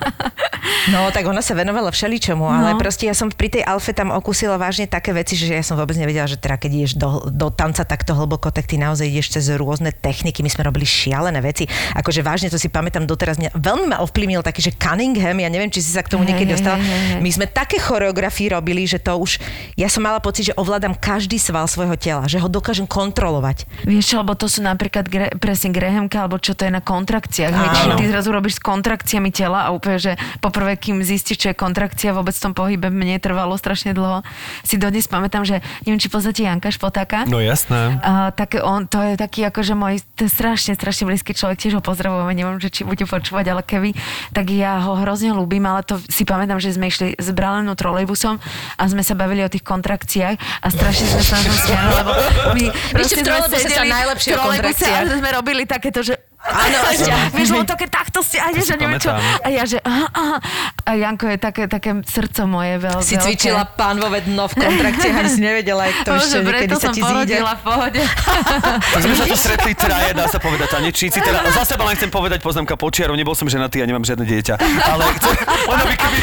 [0.92, 2.52] No, tak ona sa venovala všeličomu, no.
[2.52, 5.76] ale proste ja som pri tej alfe tam okusila vážne také veci, že ja som
[5.76, 9.40] vôbec nevedela, že teda keď ideš do, do tanca takto hlboko, tak ty naozaj ideš
[9.40, 10.40] cez rôzne techniky.
[10.44, 11.68] My sme robili šialené veci.
[11.96, 13.40] Akože vážne to si pamätám doteraz.
[13.40, 16.54] Mňa veľmi ma ovplyvnil taký, že Cunningham, ja neviem, či si sa k tomu niekedy
[16.54, 16.80] dostala.
[17.20, 19.40] My sme také choreografie robili, že to už...
[19.76, 23.64] Ja som mala pocit, že ovládam každý sval svojho tela, že ho dokážem kontrolovať.
[23.88, 26.82] Vieš čo, lebo to sú napríklad gre, presne Grahamke, alebo čo to je na
[27.30, 27.52] kontrakciách.
[27.54, 27.96] Áno.
[27.96, 30.12] ty zrazu robíš s kontrakciami tela a úplne, že
[30.42, 34.26] poprvé, kým zistíš, čo je kontrakcia vôbec v tom pohybe, mne trvalo strašne dlho.
[34.66, 37.30] Si dodnes pamätám, že neviem, či poznáte Janka Špotáka.
[37.30, 38.02] No jasné.
[38.02, 41.78] A, tak on, to je taký akože môj to je strašne, strašne blízky človek, tiež
[41.78, 43.94] ho pozdravujeme, neviem, že či bude počúvať, ale keby,
[44.34, 48.36] tak ja ho hrozne ľúbim, ale to si pamätám, že sme išli s Bralenou trolejbusom
[48.76, 52.12] a sme sa bavili o tých kontrakciách a strašne sme sa na tom smiali, lebo
[52.56, 55.04] my proste v trolejbuse sa najlepšie kontrakciách.
[55.08, 56.90] A sme robili takéto, že Áno, a
[57.30, 59.12] Vieš, bolo také takto stiahneš To si a neviem čo.
[59.12, 60.36] A ja, že aha, aha.
[60.82, 63.24] A Janko je také, také srdco moje veľ, Si veľké.
[63.28, 67.06] cvičila pánvové dno v kontrakte, ani si nevedela, jak to ešte niekedy sa ti zíde.
[67.06, 68.00] porodila v pohode.
[68.90, 71.18] Tak sme sa tu stretli traje, dá sa povedať, tanečníci.
[71.20, 74.54] Teda za seba len chcem povedať poznámka počiarov, nebol som ženatý a nemám žiadne dieťa.
[74.58, 75.34] Ale chcem,
[75.66, 76.18] ono by keby...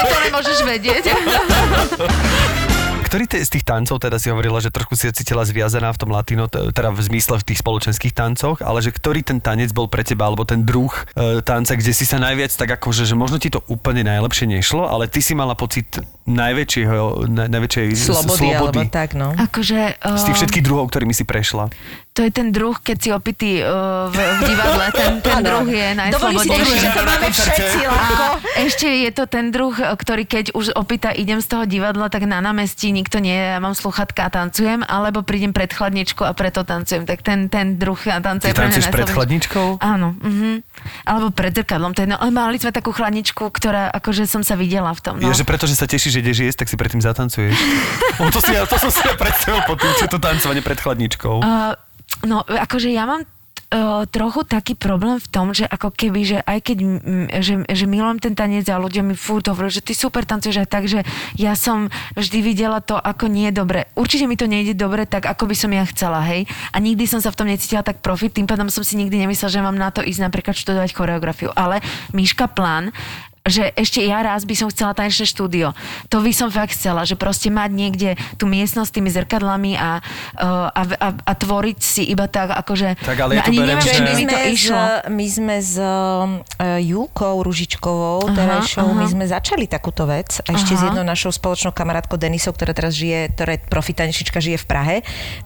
[0.00, 1.04] To nemôžeš vedieť.
[3.08, 6.44] Ktorý z tých tancov, teda si hovorila, že trošku si cítila zviazaná v tom latino,
[6.44, 10.04] t- teda v zmysle v tých spoločenských tancoch, ale že ktorý ten tanec bol pre
[10.04, 13.48] teba, alebo ten druh e, tanca, kde si sa najviac tak akože, že možno ti
[13.48, 15.88] to úplne najlepšie nešlo, ale ty si mala pocit
[16.28, 19.32] najväčšieho, na, najväčšej Slobody, slobody alebo tak, no.
[19.32, 19.96] Akože...
[19.96, 21.72] z tých uh, všetkých druhov, ktorými si prešla.
[22.12, 25.88] To je ten druh, keď si opitý uh, v, v divadle, ten, ten druh je
[25.88, 26.76] si najslobodnejší.
[26.76, 27.78] že to máme všetci.
[27.88, 28.04] A
[28.58, 32.42] ešte je to ten druh, ktorý keď už opýta, idem z toho divadla, tak na
[32.42, 36.66] námestí nikto nie je, ja mám sluchatka a tancujem, alebo prídem pred chladničku a preto
[36.66, 37.06] tancujem.
[37.06, 39.66] Tak ten, ten druh tance Ty je pre mňa tancuješ pred chladničkou?
[39.78, 40.18] Áno.
[40.18, 40.58] Uh-huh.
[41.06, 41.94] Alebo pred zrkadlom.
[41.94, 45.14] To je, no, mali sme takú chladničku, ktorá akože som sa videla v tom.
[45.22, 45.30] No.
[45.30, 47.54] Je, že preto, že sa tešíš, že ideš jesť, tak si predtým zatancuješ.
[48.18, 50.74] O, to, si, ja- to som si ja predstavil po tým, čo to tancovanie pred
[50.74, 51.38] chladničkou.
[51.38, 51.70] Uh,
[52.26, 53.22] no, akože ja mám
[53.72, 57.84] uh, trochu taký problém v tom, že ako keby, že aj keď, mm, že, že
[57.84, 61.04] milujem ten tanec a ľudia mi furt hovorili, že ty super tancuješ aj tak, že
[61.36, 63.88] ja som vždy videla to, ako nie je dobre.
[63.92, 66.48] Určite mi to nejde dobre tak, ako by som ja chcela, hej.
[66.72, 69.52] A nikdy som sa v tom necítila tak profit, tým pádom som si nikdy nemyslela,
[69.52, 71.50] že mám na to ísť napríklad študovať choreografiu.
[71.52, 71.84] Ale
[72.16, 72.90] Míška plán,
[73.48, 75.72] že ešte ja raz by som chcela tanečné štúdio.
[76.12, 80.04] To by som fakt chcela, že proste mať niekde tú miestnosť s tými zrkadlami a,
[80.36, 83.00] uh, a, a, a tvoriť si iba tak, akože...
[83.00, 84.82] Tak ale ja to beriem, neviem, že- my mi to sme, s, išlo.
[85.08, 90.44] my sme s uh, Julkou Ružičkovou, terajšou, my sme začali takúto vec.
[90.44, 90.78] A ešte Aha.
[90.78, 94.66] s jednou našou spoločnou kamarátkou Denisou, ktorá teraz žije, ktorá je profi tanečnička, žije v
[94.68, 94.96] Prahe.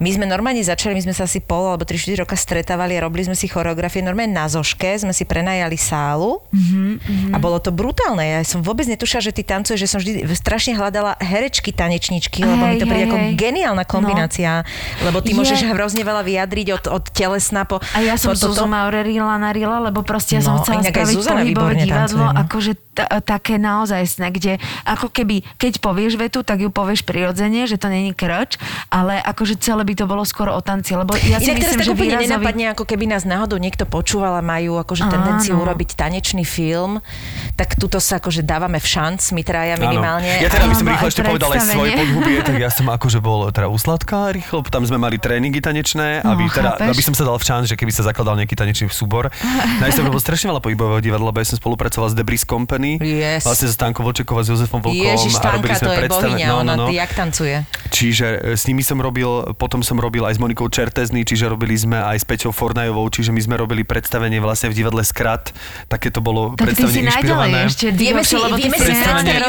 [0.02, 3.30] My sme normálne začali, my sme sa asi pol alebo 3-4 roka stretávali a robili
[3.30, 7.91] sme si choreografie normálne na zoške, sme si prenajali sálu Mhm, a bolo to brutálne.
[8.22, 12.64] Ja som vôbec netušila, že ty tancuješ, že som vždy strašne hľadala herečky, tanečničky, lebo
[12.64, 13.32] mi Hej, to príde hej, ako hej.
[13.36, 14.50] geniálna kombinácia,
[15.00, 15.38] lebo ty Je.
[15.38, 18.40] môžeš hrozne veľa vyjadriť od, od telesna po A ja som po.
[18.40, 22.40] Zuzu Maurerila narila, lebo proste ja som No, chcela spraviť Zuzana pohybové divadlo, tancuje, no.
[22.44, 24.02] akože t- také naozaj
[24.32, 28.60] kde ako keby, keď povieš vetu, tak ju povieš prirodzene, že to není krč,
[28.92, 31.80] ale akože celé by to bolo skôr o tanci, lebo ja si Inak teraz myslím,
[31.80, 32.24] tak že výrazový...
[32.28, 37.00] nenapadne, ako keby nás náhodou niekto počúval a majú akože tendenciu urobiť tanečný film,
[37.56, 40.28] tak tuto sa akože dávame v šanc, my traja minimálne.
[40.28, 40.42] Áno.
[40.42, 41.96] Ja teda by som rýchlo ešte povedal aj svoje predstavenie.
[41.98, 46.20] podhubie, tak ja som akože bol teda u Sladká rýchlo, tam sme mali tréningy tanečné,
[46.20, 46.88] aby, No, teda, chápeš?
[46.90, 49.28] aby som sa dal v šanc, že keby sa zakladal nejaký tanečný súbor.
[49.82, 53.42] Najskôr bolo strašne veľa pohybového divadla, lebo ja som spolupracoval s Debris Company, Yes.
[53.42, 56.30] vlastne so Stankou Volčekovou a s Jozefom Vlkom Ježiš, a robili sme to je predstave-
[56.32, 56.86] bohyňa, no, no, no.
[56.88, 57.56] jak tancuje.
[57.88, 61.74] Čiže e, s nimi som robil, potom som robil aj s Monikou Čertezny, čiže robili
[61.74, 65.52] sme aj s Peťou Fornajovou, čiže my sme robili predstavenie vlastne v divadle Skrat,
[65.86, 67.61] také to bolo Tak predstavenie inšpirované.
[67.68, 68.90] Ešte Vieme si, lebo vieme si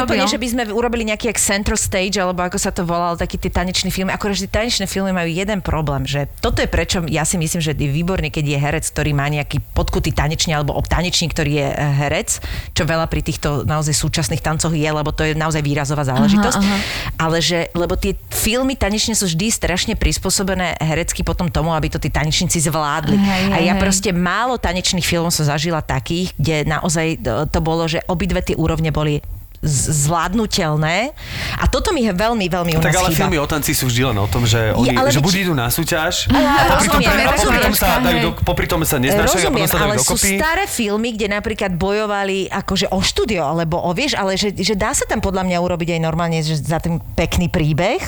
[0.04, 3.40] úplne, že by sme urobili nejaký jak Central Stage, alebo ako sa to volalo, taký
[3.40, 4.12] tie tanečné filmy.
[4.12, 7.74] Akorže tie tanečné filmy majú jeden problém, že toto je prečo ja si myslím, že
[7.74, 11.76] je výborný, keď je herec, ktorý má nejaký podkutý tanečný alebo obtanečník, ktorý je eh,
[12.04, 12.38] herec,
[12.76, 16.58] čo veľa pri týchto naozaj súčasných tancoch je, lebo to je naozaj výrazová záležitosť.
[16.60, 16.76] aha.
[17.18, 21.96] Ale že, lebo tie filmy tanečné sú vždy strašne prispôsobené herecky potom tomu, aby to
[21.96, 23.16] tí tanečníci zvládli.
[23.16, 23.80] Hej, A ja hej.
[23.80, 28.54] proste málo tanečných filmov som zažila takých, kde naozaj to- to bolo, že obidve tie
[28.54, 29.18] úrovne boli
[29.64, 31.16] zvládnutelné.
[31.56, 33.20] A toto mi je veľmi, veľmi u nás Tak ale chýba.
[33.24, 35.72] filmy o tanci sú vždy len o tom, že oni, ale že buď idú na
[35.72, 37.74] súťaž Aha, a popri tom, rozumiem, a popri tom rozumiem.
[37.74, 40.30] sa dajú do, popri tom sa neznášajú a potom Rozumiem, sa dajú ale sú dokopy.
[40.36, 44.92] staré filmy, kde napríklad bojovali akože o štúdio, alebo o vieš, ale že, že dá
[44.92, 48.04] sa tam podľa mňa urobiť aj normálne, že za ten pekný príbeh,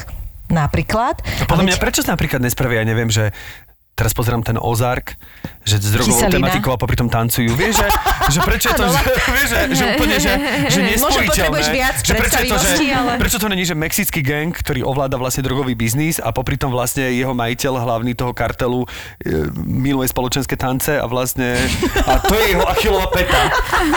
[0.52, 1.24] napríklad.
[1.24, 3.32] A podľa mňa, prečo sa napríklad nespravia, ja neviem, že
[3.96, 5.16] teraz pozerám ten Ozark,
[5.64, 6.52] že s drogovou Kyselina.
[6.52, 7.48] tematikou a popri tom tancujú.
[7.56, 7.88] Vieš, že,
[8.28, 9.00] že prečo je to, že,
[9.35, 10.32] vieš, že, že úplne, že,
[10.68, 11.61] že nespojiteľné.
[11.72, 15.40] viac že prečo, to, že, ale- prečo to není, že mexický gang, ktorý ovláda vlastne
[15.40, 18.88] drogový biznis a popri tom vlastne jeho majiteľ hlavný toho kartelu e,
[19.64, 21.56] miluje spoločenské tance a vlastne
[22.04, 23.48] a to je jeho achilová peta.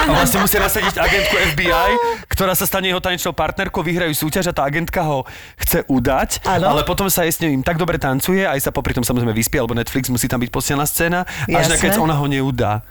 [0.07, 1.89] A vlastne musia nasadiť agentku FBI,
[2.31, 5.27] ktorá sa stane jeho tanečnou partnerkou, vyhrajú súťaž a tá agentka ho
[5.59, 6.71] chce udať, Áno.
[6.71, 9.59] ale potom sa jej s ním tak dobre tancuje, aj sa popri tom samozrejme vyspí,
[9.59, 11.73] alebo Netflix musí tam byť posielna scéna, až Jasné.
[11.73, 12.86] nakoniec ona ho neudá.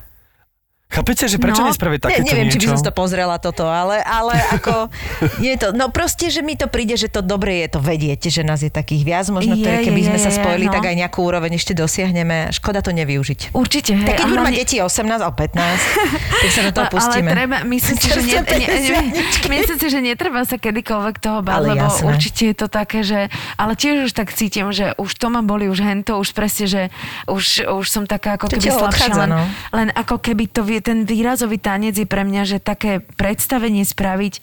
[0.88, 4.00] Chápete, že prečo No, nespraviť Ne, takéto neviem, či by som to pozrela toto, ale,
[4.00, 4.88] ale ako
[5.44, 8.40] je to, no proste, že mi to príde, že to dobre je to vedieť, že
[8.40, 10.72] nás je takých viac, možno Je, ktoré, je, keby je, sme sa je, spojili, no.
[10.72, 12.48] tak aj nejakú úroveň ešte dosiahneme.
[12.50, 13.52] Škoda to nevyužiť.
[13.52, 14.06] Určite, hej.
[14.06, 17.28] Tak keď a budú mať deti 18 alebo 15, tak sa do toho A- pustíme.
[17.28, 19.46] Ale treba, myslím si, že, ne, ne, ne, 50-ničky.
[19.46, 22.04] myslím si, že netreba sa kedykoľvek toho báť, Ale lebo jasné.
[22.06, 23.28] určite je to také, že...
[23.54, 26.82] Ale tiež už tak cítim, že už to ma boli, už hento, už presne, že
[27.28, 28.88] už, už som taká ako To keby slabšia.
[29.12, 29.42] odchádza, Len, no.
[29.70, 34.34] len ako keby to, vie- ten výrazový tanec je pre mňa, že také predstavenie spraviť,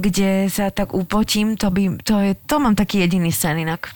[0.00, 3.92] kde sa tak upotím, to, by, to, je, to mám taký jediný sen inak.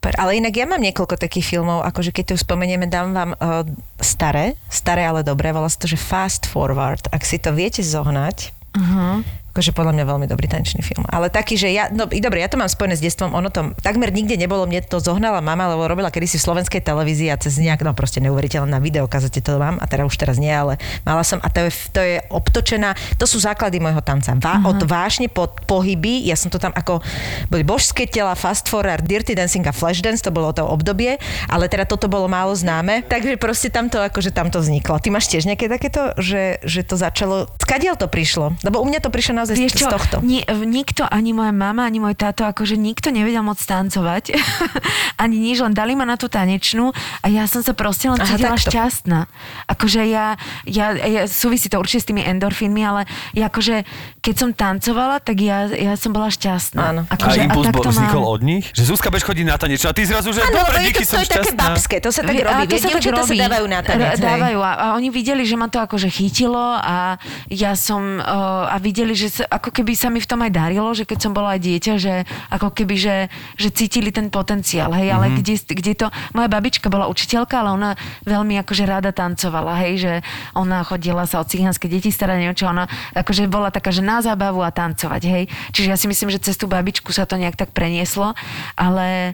[0.00, 3.64] Super, ale inak ja mám niekoľko takých filmov, akože keď to spomenieme, dám vám uh,
[4.04, 7.08] staré, staré, ale dobré, volá sa to, že Fast Forward.
[7.08, 9.22] Ak si to viete zohnať, Uh-huh.
[9.54, 11.06] Akože podľa mňa veľmi dobrý tanečný film.
[11.06, 13.70] Ale taký, že ja, no i dobre, ja to mám spojené s detstvom, ono to
[13.86, 17.62] takmer nikde nebolo, mne to zohnala mama, lebo robila kedysi v slovenskej televízii a cez
[17.62, 21.22] nejak, no proste neuveriteľné na videokazete to mám, a teda už teraz nie, ale mala
[21.22, 24.34] som, a to je, to je obtočená, to sú základy môjho tanca.
[24.34, 24.66] Vá, Mhm.
[24.74, 26.98] Od vášne po pohyby, ja som to tam ako,
[27.46, 31.70] boli božské tela, fast forward, dirty dancing a flash dance, to bolo to obdobie, ale
[31.70, 34.98] teda toto bolo málo známe, takže proste tamto, akože tamto vzniklo.
[34.98, 38.56] Ty máš tiež nejaké takéto, že, že to začalo, skadiaľ to prišlo?
[38.66, 40.16] Lebo u mňa to prišlo naozaj Vieš z, čo, z tohto.
[40.24, 44.32] Ni, nikto, ani moja mama, ani môj táto, akože nikto nevedel moc tancovať.
[45.22, 48.24] ani nič, len dali ma na tú tanečnú a ja som sa proste len Aha,
[48.24, 48.72] cítila takto.
[48.72, 49.28] šťastná.
[49.68, 53.04] Akože ja, ja, ja, súvisí to určite s tými endorfínmi, ale
[53.36, 53.84] ja akože,
[54.24, 56.80] keď som tancovala, tak ja, ja som bola šťastná.
[56.80, 57.02] Áno.
[57.12, 57.96] A Akože, impuls tak bol, to mám.
[58.00, 58.64] vznikol od nich?
[58.72, 61.20] Že Zuzka bež chodí na tanečnú a ty zrazu, že Áno, dobre, díky, to, som
[61.20, 61.60] to je také šťastná.
[61.60, 62.64] babské, to sa tak robí.
[62.64, 63.38] a to sa tak dievčatá sa robí.
[63.44, 64.16] dávajú na tanec.
[64.16, 68.76] Dávajú a, a oni videli, že ma to akože chytilo a ja som uh, a
[68.78, 71.60] videli, že ako keby sa mi v tom aj darilo, že keď som bola aj
[71.66, 72.14] dieťa, že
[72.54, 73.16] ako keby, že,
[73.58, 75.42] že cítili ten potenciál, hej, ale Mhm.
[75.42, 75.42] mm-hmm.
[75.42, 77.90] kde, kde to, moja babička bola učiteľka, ale ona
[78.22, 80.12] veľmi akože rada tancovala, hej, že
[80.54, 84.22] ona chodila sa o cigánske deti starať, neviem čo, ona akože bola taká, že na
[84.22, 85.44] zábavu a tancovať, hej.
[85.72, 88.36] Čiže ja si myslím, že cez tú babičku sa to nejak tak prenieslo,
[88.76, 89.32] ale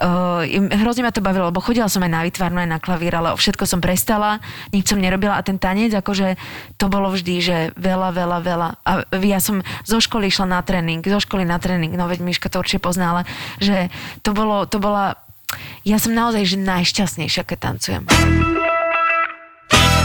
[0.00, 0.44] uh,
[0.80, 3.64] hrozne ma to bavilo, lebo chodila som aj na výtvarnú, aj na klavír, ale všetko
[3.68, 4.40] som prestala,
[4.72, 6.40] nič som nerobila a ten tanec, akože
[6.80, 8.68] to bolo vždy, že veľa, veľa, veľa.
[8.86, 12.48] A ja som zo školy išla na tréning, zo školy na tréning, no veď Miška
[12.48, 13.22] to určite pozná, ale
[13.60, 13.92] že
[14.24, 15.20] to bolo, to bola
[15.84, 18.02] ja som naozaj že najšťastnejšia, keď tancujem.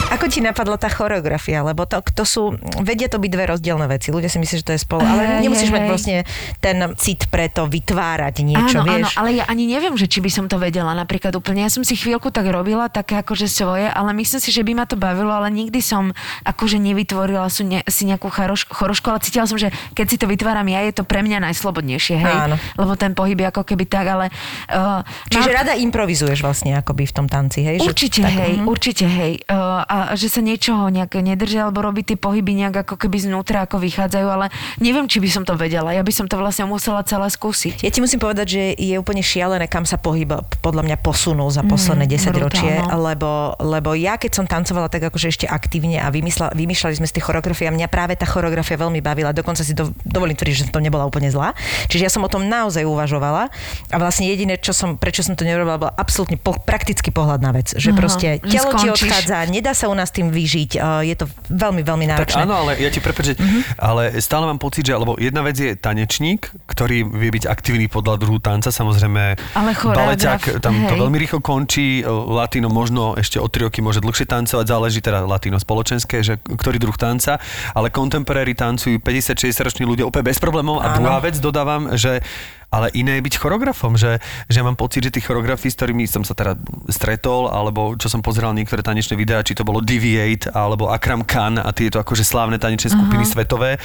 [0.08, 1.60] Ako ti napadla tá choreografia?
[1.68, 4.16] Lebo to, to sú, vedia to byť dve rozdielne veci.
[4.16, 5.92] Ľudia si myslia, že to je spolu, ale Hej, nemusíš hej, mať hej.
[5.92, 6.16] vlastne
[6.64, 9.04] ten cit pre to vytvárať niečo, áno, vieš?
[9.04, 11.68] áno, ale ja ani neviem, že či by som to vedela napríklad úplne.
[11.68, 14.86] Ja som si chvíľku tak robila, také akože svoje, ale myslím si, že by ma
[14.88, 16.16] to bavilo, ale nikdy som
[16.48, 20.32] akože nevytvorila sú ne, si nejakú choroš, chorošku, ale cítila som, že keď si to
[20.32, 22.36] vytváram ja, je to pre mňa najslobodnejšie, hej?
[22.48, 22.56] Áno.
[22.80, 24.32] Lebo ten pohyb je ako keby tak, ale...
[24.72, 27.84] Uh, Čiže rada improvizuješ vlastne akoby v tom tanci, hej?
[27.84, 28.66] Že Určite tak, hej, mhm.
[28.72, 29.34] určite hej.
[29.52, 33.66] Uh, a že sa niečoho nejak nedržia, alebo robí tie pohyby nejak ako keby znútra,
[33.66, 35.96] ako vychádzajú, ale neviem, či by som to vedela.
[35.96, 37.82] Ja by som to vlastne musela celé skúsiť.
[37.82, 40.28] Ja ti musím povedať, že je úplne šialené, kam sa pohyb
[40.60, 43.04] podľa mňa posunul za posledné Mm, 10 ročie, brutálno.
[43.04, 43.32] lebo,
[43.64, 47.24] lebo ja keď som tancovala tak akože ešte aktívne a vymysla, vymýšľali sme si tie
[47.24, 50.80] choreografie a mňa práve tá choreografia veľmi bavila, dokonca si do, dovolím tvrdiť, že to
[50.84, 51.56] nebola úplne zlá.
[51.88, 53.48] Čiže ja som o tom naozaj uvažovala
[53.92, 57.52] a vlastne jediné, čo som, prečo som to nerobila, bola absolútne po, praktický pohľad na
[57.56, 60.72] vec, že Aha, proste že telo ti odchádza, nedá sa u nás tým vyžiť.
[61.04, 62.42] Je to veľmi, veľmi Tak náročné.
[62.44, 63.80] áno, ale ja ti prepáč, mm-hmm.
[63.80, 68.20] ale stále mám pocit, že lebo jedna vec je tanečník, ktorý vie byť aktívny podľa
[68.20, 71.02] druhu tanca, samozrejme Ale baleťák, tam to hej.
[71.02, 75.58] veľmi rýchlo končí, latino možno ešte o 3 roky môže dlhšie tancovať, záleží teda latino
[75.58, 77.40] spoločenské, že ktorý druh tanca,
[77.74, 81.02] ale contemporary tancujú 50-60 roční ľudia úplne bez problémov a Áno.
[81.02, 82.20] druhá vec dodávam, že
[82.68, 84.20] ale iné je byť choreografom, že,
[84.52, 86.60] že mám pocit, že tí choreografi, s ktorými som sa teda
[86.92, 91.58] stretol, alebo čo som pozeral niektoré tanečné videá, či to bolo Deviate, alebo Akram Khan
[91.64, 93.34] a tieto akože slávne tanečné skupiny uh-huh.
[93.40, 93.80] svetové,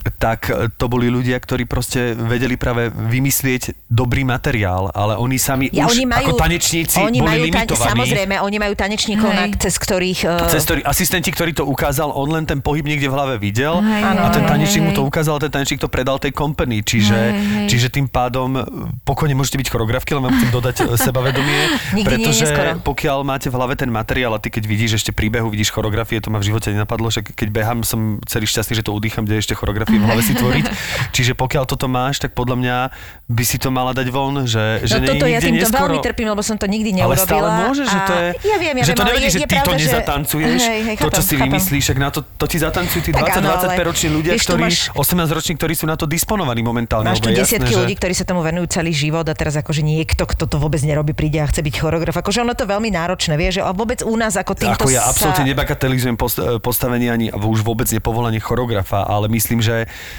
[0.00, 5.68] tak e, to boli ľudia, ktorí proste vedeli práve vymyslieť dobrý materiál, ale oni sami
[5.68, 7.90] Ja, už oni majú, ako tanečníci oni boli majú ta- limitovaní.
[7.92, 9.36] Samozrejme, oni majú tanečníkov, Hej.
[9.36, 10.20] na, cez ktorých...
[10.24, 13.76] eh, Cez ktorý, asistenti, ktorý to ukázal, on len ten pohyb niekde v hlave videl
[13.76, 16.80] Hej, a ten tanečník mu to ukázal a ten tanečník to predal tej company.
[16.80, 17.68] Čiže, Hej, hej.
[17.68, 18.62] čiže tým pádom e,
[19.04, 21.60] pokojne môžete byť choreografky, len vám chcem dodať sebavedomie,
[22.00, 22.80] nie pretože neskoro.
[22.80, 26.32] pokiaľ máte v hlave ten materiál a ty keď vidíš ešte príbehu, vidíš choreografie, to
[26.32, 29.52] ma v živote nenapadlo, že keď behám som celý šťastný, že to udýcham, kde ešte
[29.52, 30.64] choreografie v hlave si tvoriť.
[31.10, 32.76] Čiže pokiaľ toto máš, tak podľa mňa
[33.24, 35.82] by si to mala dať von, že, že no nie je toto ja týmto neskoro.
[35.86, 37.24] veľmi trpím, lebo som to nikdy Ale neurobila.
[37.24, 38.26] stále môže, že to je...
[38.42, 40.60] Ja viem, ja že to ale nevadí, je, že je ty to pravda, že- nezatancuješ.
[40.60, 41.44] Hej, hej, to, čo si chápem.
[41.46, 44.44] vymyslíš, však na to, to ti zatancujú tí Tak áno, 20-25 ale roční ľudia, vieš,
[44.44, 47.06] ktorí, máš- 18 roční, ktorí sú na to disponovaní momentálne.
[47.06, 50.44] Máš tu desiatky ľudí, ktorí sa tomu venujú celý život a teraz akože niekto, kto
[50.44, 52.16] to vôbec nerobí, príde a chce byť choreograf.
[52.16, 55.06] Akože ono to veľmi náročné, vieš, že a vôbec u nás ako týmto Ako ja
[55.06, 55.14] sa...
[55.14, 59.69] absolútne nebagatelizujem post- postavenie ani už vôbec nepovolanie choreografa, ale myslím, že...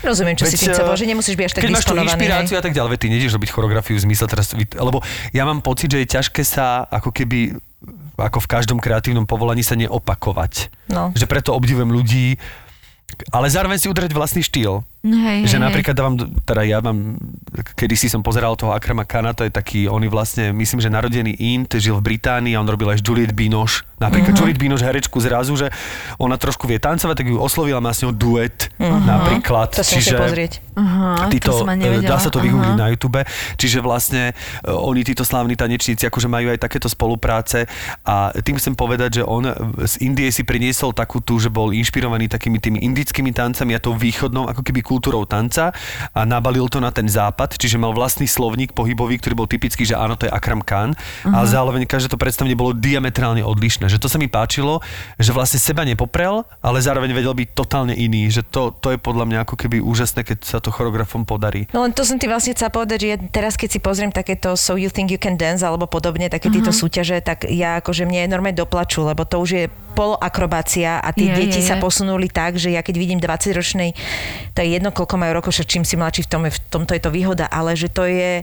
[0.02, 2.56] Rozumiem, čo si tým chcel eh, že nemusíš byť až tak Keď máš tú inšpiráciu
[2.58, 2.62] hej.
[2.62, 4.54] a tak ďalej, veď ty nejdeš robiť choreografiu v zmysle teraz...
[4.58, 7.56] Lebo ja mám pocit, že je ťažké sa ako keby
[8.20, 10.70] ako v každom kreatívnom povolaní sa neopakovať.
[10.93, 11.10] No.
[11.18, 12.38] Že preto obdivujem ľudí,
[13.34, 14.86] ale zároveň si udržať vlastný štýl.
[15.02, 16.14] Hej, že hej, napríklad dávam,
[16.45, 17.18] teda ja mám,
[17.74, 20.93] kedy si som pozeral toho Akrama Kana, to je taký, on je vlastne, myslím, že
[20.93, 23.82] narodený Int, žil v Británii a on robil až Juliette Binoche.
[23.97, 24.45] Napríklad uh-huh.
[24.45, 25.74] Juliette Binoche herečku zrazu, že
[26.22, 29.02] ona trošku vie tancovať, tak ju oslovila, má s ňou duet uh-huh.
[29.02, 29.74] napríklad.
[29.74, 30.62] To si musím pozrieť.
[30.78, 32.82] Aha, Títo, to dá sa to vygoogliť Aha.
[32.82, 33.22] na YouTube,
[33.58, 37.68] čiže vlastne e, oni, títo slávni tanečníci, akože majú aj takéto spolupráce
[38.08, 39.52] a tým chcem povedať, že on
[39.84, 43.93] z Indie si priniesol takú tú, že bol inšpirovaný takými tými indickými tancami a tou
[43.93, 45.72] východnou ako keby kultúrou tanca
[46.12, 49.96] a nabalil to na ten západ, čiže mal vlastný slovník pohybový, ktorý bol typický, že
[49.96, 51.32] áno, to je Akram Khan, uh-huh.
[51.32, 54.84] ale zároveň každé to predstavenie bolo diametrálne odlišné, že to sa mi páčilo,
[55.16, 59.24] že vlastne seba nepoprel, ale zároveň vedel byť totálne iný, že to, to je podľa
[59.32, 61.72] mňa ako keby úžasné, keď sa to choreografom podarí.
[61.72, 64.60] No len to som ti vlastne chcela povedať, že ja teraz keď si pozriem takéto
[64.60, 68.28] So You Think You Can Dance alebo podobne, také tieto súťaže, tak ja akože mne
[68.28, 72.32] je normálne doplaču, lebo to už je poloakrobácia a tie Je, deti je, sa posunuli
[72.32, 73.94] tak, že ja keď vidím 20-ročnej,
[74.56, 76.98] to je jedno, koľko majú rokov, však čím si mladší v, tom, je- v tomto
[76.98, 78.42] je to výhoda, ale že to je,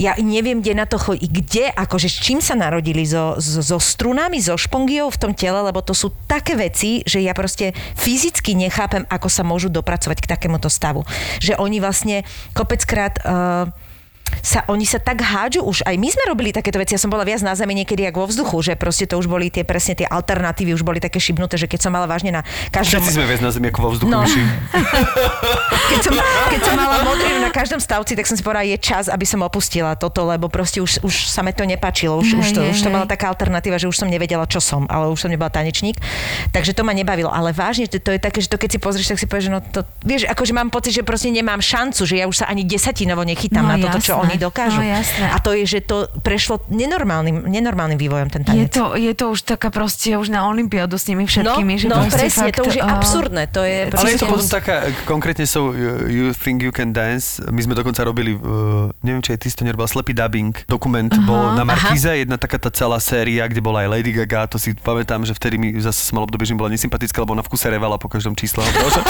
[0.00, 3.76] ja neviem, kde na to chodí, kde, akože s čím sa narodili, so, so, so
[3.76, 8.56] strunami, so špongiou v tom tele, lebo to sú také veci, že ja proste fyzicky
[8.56, 11.04] nechápem, ako sa môžu dopracovať k takémuto stavu.
[11.44, 12.24] Že oni vlastne
[12.56, 13.20] kopeckrát...
[13.20, 13.68] Uh,
[14.42, 17.22] sa, oni sa tak hádžu už, aj my sme robili takéto veci, ja som bola
[17.22, 20.06] viac na zemi niekedy ako vo vzduchu, že proste to už boli tie presne tie
[20.08, 23.02] alternatívy, už boli také šibnuté, že keď som mala vážne na každom...
[23.02, 24.22] Všetci sme viac na zemi ako vo vzduchu, No.
[25.86, 26.14] Keď som,
[26.50, 29.38] keď som mala modrinu na každom stavci, tak som si povedala, je čas, aby som
[29.46, 32.18] opustila toto, lebo proste už, už sa mi to nepáčilo.
[32.18, 33.12] Už, už, to, Hej, už to hej, bola hej.
[33.14, 35.94] taká alternatíva, že už som nevedela, čo som, ale už som nebola tanečník.
[36.50, 37.30] Takže to ma nebavilo.
[37.30, 39.52] Ale vážne, to, to je také, že to keď si pozrieš, tak si povieš, že
[39.52, 42.66] no to, vieš, akože mám pocit, že proste nemám šancu, že ja už sa ani
[42.66, 44.25] desatinovo nechytám No, na toto, čo jasné.
[44.26, 44.80] Oni dokážu.
[44.80, 45.26] No, jasné.
[45.30, 48.72] A to je, že to prešlo nenormálnym, nenormálnym vývojom ten Je tanec.
[48.74, 51.74] to, je to už taká proste už na Olympiádu s nimi všetkými.
[51.76, 53.42] no, že no presne, fakt, to už je absurdné.
[53.54, 57.38] To je Ale je to potom taká, konkrétne so uh, You Think You Can Dance,
[57.46, 61.08] my sme dokonca robili, uh, neviem, či aj ty si to nerobila, slepý dubbing, dokument
[61.10, 64.56] uh-huh, bol na Markíze, jedna taká tá celá séria, kde bola aj Lady Gaga, to
[64.58, 67.44] si pamätám, že vtedy mi zase som mal obdobie, že mi bola nesympatická, lebo ona
[67.44, 68.64] v kuse revala po každom čísle.
[68.64, 69.02] A povedala, že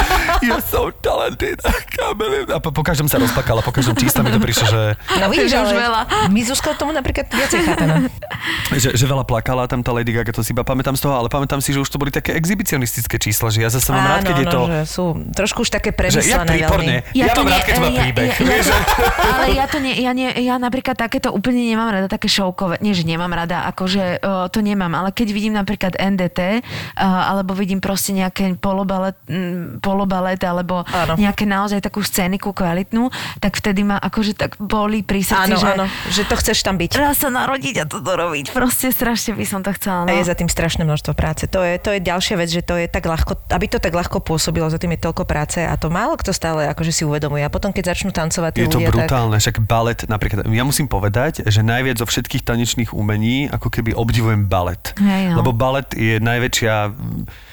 [0.46, 3.96] You're so talented, I can't believe it." A po, po každom sa rozplakala, po každom
[3.96, 6.00] čísle mi to prišlo, že, No vidíš, Že už veľa.
[6.28, 8.10] my Zuzkou tomu napríklad viacej chápeme.
[8.82, 11.28] že, že veľa plakala tam tá Lady Gaga, to si iba pamätám z toho, ale
[11.28, 14.36] pamätám si, že už to boli také exhibicionistické čísla, že ja zase mám rád, keď
[14.36, 14.60] je to...
[14.66, 16.94] že sú trošku už také Že premyslené príporne.
[17.04, 17.14] veľmi.
[17.14, 18.28] Ja, to mám rád, keď to má ja- príbeh.
[18.28, 18.82] Ja, ja, vieš, že-
[19.26, 22.92] ale ja to nie, ja, nie, ja napríklad takéto úplne nemám rada, také šovkové, nie,
[22.92, 27.78] že nemám rada, akože uh, to nemám, ale keď vidím napríklad NDT, uh, alebo vidím
[27.78, 31.14] proste nejaké polobalet, mm, polobalet alebo Áno.
[31.16, 35.68] nejaké naozaj takú scéniku kvalitnú, tak vtedy ma akože tak boli pri srdci, Áno, že
[35.68, 36.90] áno, že to chceš tam byť.
[36.94, 38.52] raz sa narodiť a toto robiť.
[38.52, 40.02] proste strašne by som to chcela.
[40.02, 40.14] A No.
[40.14, 41.44] je za tým strašné množstvo práce.
[41.46, 44.20] To je, to je ďalšia vec, že to je tak ľahko, aby to tak ľahko
[44.20, 47.40] pôsobilo, za tým je toľko práce a to málo kto stále akože si uvedomuje.
[47.40, 48.94] A potom, keď začnú tancovať Je to ľudia, tak...
[49.02, 53.90] brutálne, však balet napríklad, ja musím povedať, že najviac zo všetkých tanečných umení, ako keby
[53.92, 54.94] obdivujem balet.
[54.96, 55.40] Hej, no.
[55.40, 56.74] Lebo balet je najväčšia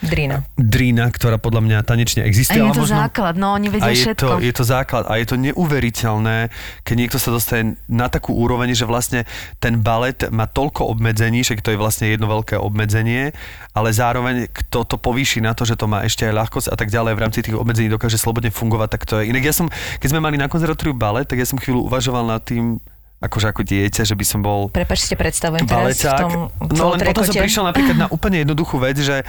[0.01, 0.43] Drina.
[0.53, 2.57] drína, ktorá podľa mňa tanečne A existuje.
[2.57, 4.21] je ale to možno- základ, no oni a vedia je všetko.
[4.21, 6.37] to, je to základ a je to neuveriteľné,
[6.81, 9.25] keď niekto sa dostane na takú úroveň, že vlastne
[9.57, 13.33] ten balet má toľko obmedzení, že to je vlastne jedno veľké obmedzenie,
[13.73, 16.93] ale zároveň kto to povýši na to, že to má ešte aj ľahkosť a tak
[16.93, 19.33] ďalej v rámci tých obmedzení dokáže slobodne fungovať, tak to je.
[19.33, 19.67] Inak ja som,
[19.97, 22.77] keď sme mali na konzervatóriu balet, tak ja som chvíľu uvažoval nad tým,
[23.23, 26.31] akože ako dieťa, že by som bol Prepač, si predstavujem teraz v tom
[26.75, 29.23] No len potom som prišiel napríklad na úplne jednoduchú vec, že,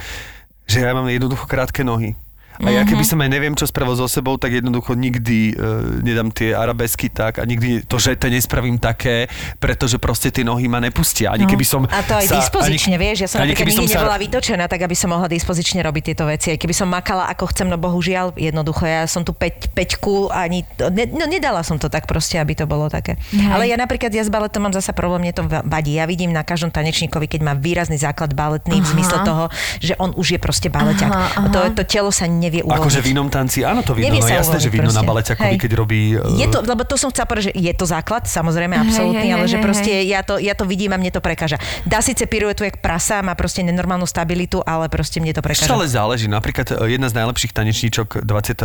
[0.67, 2.11] že ja mám jednoducho krátke nohy.
[2.57, 5.57] A ja keby som aj neviem, čo spravil so sebou, tak jednoducho nikdy uh,
[5.99, 9.27] nedám tie arabesky tak a nikdy to, že to nespravím také,
[9.57, 11.31] pretože proste tie nohy ma nepustia.
[11.31, 11.51] Ani No.
[11.51, 13.91] keby som A to aj sa, dispozične, vieš, ja som ani napríklad keby som nikdy
[13.91, 16.47] sa- nebola vytočená, tak aby som mohla dispozične robiť tieto veci.
[16.47, 20.63] Aj keby som makala ako chcem, no bohužiaľ, jednoducho, ja som tu 5, peťku, ani,
[20.89, 23.19] ne, no nedala som to tak proste, aby to bolo také.
[23.29, 23.45] Hej.
[23.47, 25.93] Ale ja napríklad, ja s baletom mám zasa problém, mne to va- vadí.
[25.93, 28.91] Ja vidím na každom tanečníkovi, keď má výrazný základ baletný v Aha.
[28.91, 29.45] zmysle toho,
[29.79, 31.07] že on už je proste baleťak.
[31.07, 31.71] Aha, A To, aha.
[31.71, 32.77] to telo sa nevie uvoľniť.
[32.77, 35.55] Akože v inom tanci, áno to vidno, Nevie no sa jasné, že vidno na baleťakovi,
[35.57, 36.13] keď robí...
[36.13, 39.33] eh, Je to, lebo to som chcela povedať, že je to základ, samozrejme, absolútny, hej,
[39.33, 41.57] ale že hej, proste ja to, ja to vidím a mne to prekáža.
[41.83, 45.67] Dá síce piruetu jak prasa, má proste nenormálnu stabilitu, ale proste mne to prekáža.
[45.67, 46.25] ale záleží.
[46.25, 48.61] Napríklad e, jedna z najlepších tanečníčok 20.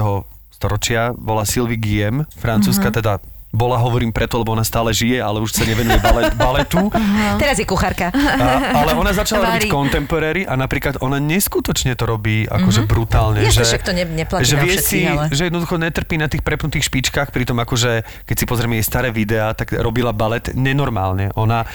[0.50, 2.94] storočia bola Sylvie Guillem, francúzska, Mhm.
[2.94, 3.12] teda
[3.50, 6.86] bola, hovorím preto, lebo ona stále žije, ale už sa nevenuje balet, baletu.
[7.36, 8.14] Teraz je kuchárka.
[8.14, 8.46] A,
[8.78, 9.66] ale ona začala Varí.
[9.66, 13.42] robiť contemporary a napríklad ona neskutočne to robí akože brutálne.
[13.42, 16.40] Jasne, že, však to ne- neplatí že vie si, ale- že jednoducho netrpí na tých
[16.40, 21.34] prepnutých špičkách, pritom akože, keď si pozrieme jej staré videá, tak robila balet nenormálne.
[21.34, 21.66] Ona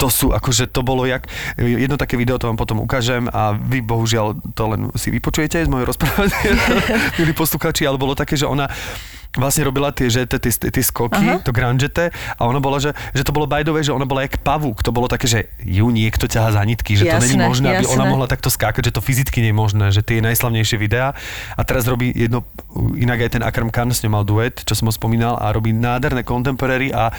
[0.00, 1.28] to sú, akože to bolo jak,
[1.60, 5.68] jedno také video, to vám potom ukážem a vy bohužiaľ to len si vypočujete z
[5.68, 6.32] mojej rozprávy,
[7.20, 8.72] milí posluchači, ale bolo také, že ona
[9.38, 11.38] vlastne robila tie, že, tie, tie, skoky, Aha.
[11.38, 14.82] to grangete a ona bola, že, že to bolo bajdové, že ona bola jak pavúk.
[14.82, 17.86] To bolo také, že ju niekto ťaha za nitky, že to Jasné, není možné, aby
[17.86, 18.10] ona jasné.
[18.10, 21.14] mohla takto skákať, že to fyzicky nie je možné, že tie najslavnejšie videá.
[21.54, 22.42] A teraz robí jedno,
[22.98, 25.70] inak aj ten Akram Khan s ňou mal duet, čo som ho spomínal, a robí
[25.70, 27.14] nádherné contemporary a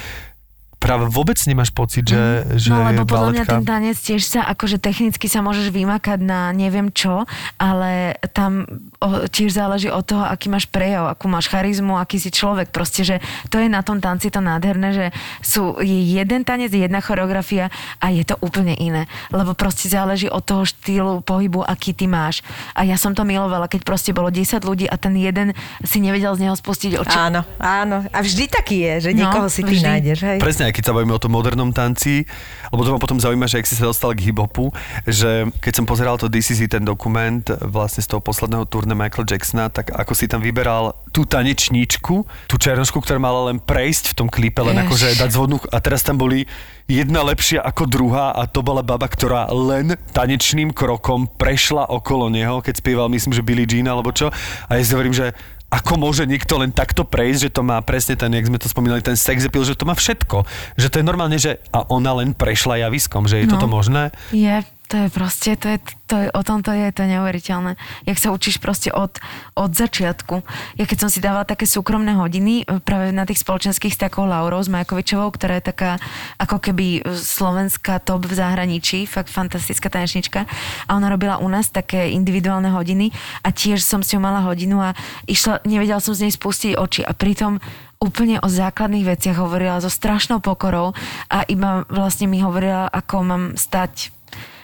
[0.81, 3.53] práve vôbec nemáš pocit, že, že no je lebo podľa mňa baletka.
[3.53, 8.65] ten tanec tiež sa, akože technicky sa môžeš vymakať na neviem čo, ale tam
[8.97, 12.73] o, tiež záleží od toho, aký máš prejav, akú máš charizmu, aký si človek.
[12.73, 13.15] Proste, že
[13.53, 15.05] to je na tom tanci to nádherné, že
[15.39, 17.69] sú, je jeden tanec, jedna choreografia
[18.01, 19.05] a je to úplne iné.
[19.29, 22.41] Lebo proste záleží od toho štýlu pohybu, aký ty máš.
[22.73, 25.53] A ja som to milovala, keď proste bolo 10 ľudí a ten jeden
[25.85, 27.17] si nevedel z neho spustiť oči.
[27.21, 28.01] Áno, áno.
[28.09, 29.85] A vždy taký je, že No, niekoho si ty vždy.
[29.85, 30.39] nájdeš, hej.
[30.39, 32.23] Presne, aj keď sa bavíme o tom modernom tanci,
[32.71, 34.71] lebo to ma potom zaujíma, že ak si sa dostal k hip-hopu,
[35.03, 39.67] že keď som pozeral to It, ten dokument vlastne z toho posledného turné Michael Jacksona,
[39.67, 44.27] tak ako si tam vyberal tú tanečníčku, tú černošku, ktorá mala len prejsť v tom
[44.31, 44.87] klipe, len Jež.
[44.87, 46.47] akože dať zvodnú a teraz tam boli
[46.87, 52.63] jedna lepšia ako druhá a to bola baba, ktorá len tanečným krokom prešla okolo neho,
[52.63, 54.31] keď spieval, myslím, že Billie Jean alebo čo.
[54.71, 55.35] A ja si hovorím, že
[55.71, 58.99] ako môže niekto len takto prejsť, že to má presne ten, jak sme to spomínali,
[58.99, 60.43] ten sex appeal, že to má všetko.
[60.75, 63.55] Že to je normálne, že a ona len prešla javiskom, že je No.
[63.55, 64.11] toto možné.
[64.29, 64.59] Je,
[64.91, 67.79] to je proste, to je, to je, o tom to je, to je neuveriteľné.
[68.03, 69.23] Jak sa učíš proste od,
[69.55, 70.43] od začiatku.
[70.75, 74.27] Ja keď som si dávala také súkromné hodiny e, práve na tých spoločenských s takou
[74.27, 75.91] Laurou z Majakovičovou, ktorá je taká
[76.35, 80.43] ako keby slovenská top v zahraničí, fakt fantastická tanečnička
[80.85, 83.15] a ona robila u nás také individuálne hodiny
[83.47, 84.91] a tiež som s ňou mala hodinu a
[85.23, 87.63] išla, nevedela som z nej spustiť oči a pritom
[88.03, 90.91] úplne o základných veciach hovorila so strašnou pokorou
[91.31, 94.11] a iba vlastne mi hovorila, ako mám stať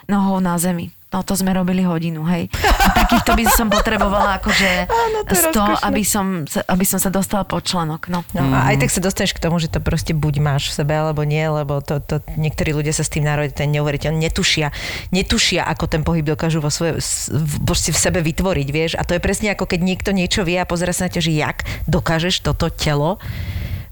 [0.08, 0.90] nohou na zemi.
[1.08, 2.52] No to sme robili hodinu, hej.
[2.68, 4.72] A takýchto by som potrebovala akože
[5.08, 5.88] Áno, to je 100, rozkošné.
[5.88, 8.12] aby som, sa- aby som sa dostala pod členok.
[8.12, 8.28] No.
[8.36, 10.92] No, a aj tak sa dostaneš k tomu, že to proste buď máš v sebe,
[10.92, 14.76] alebo nie, lebo to, to niektorí ľudia sa s tým národia, to je neuveriteľné, netušia,
[15.16, 17.00] netušia, ako ten pohyb dokážu vo svoje,
[17.32, 18.92] v, proste v sebe vytvoriť, vieš.
[19.00, 21.32] A to je presne ako keď niekto niečo vie a pozera sa na ťa, že
[21.32, 23.16] jak dokážeš toto telo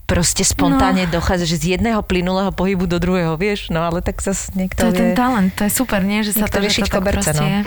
[0.05, 1.17] proste spontánne no.
[1.17, 4.93] dochádzaš z jedného plynulého pohybu do druhého, vieš, no ale tak zase niekto To je
[4.93, 5.01] vie...
[5.01, 6.21] ten talent, to je super, nie?
[6.21, 7.45] Že sa to, že to tak koberce, proste no.
[7.49, 7.59] je.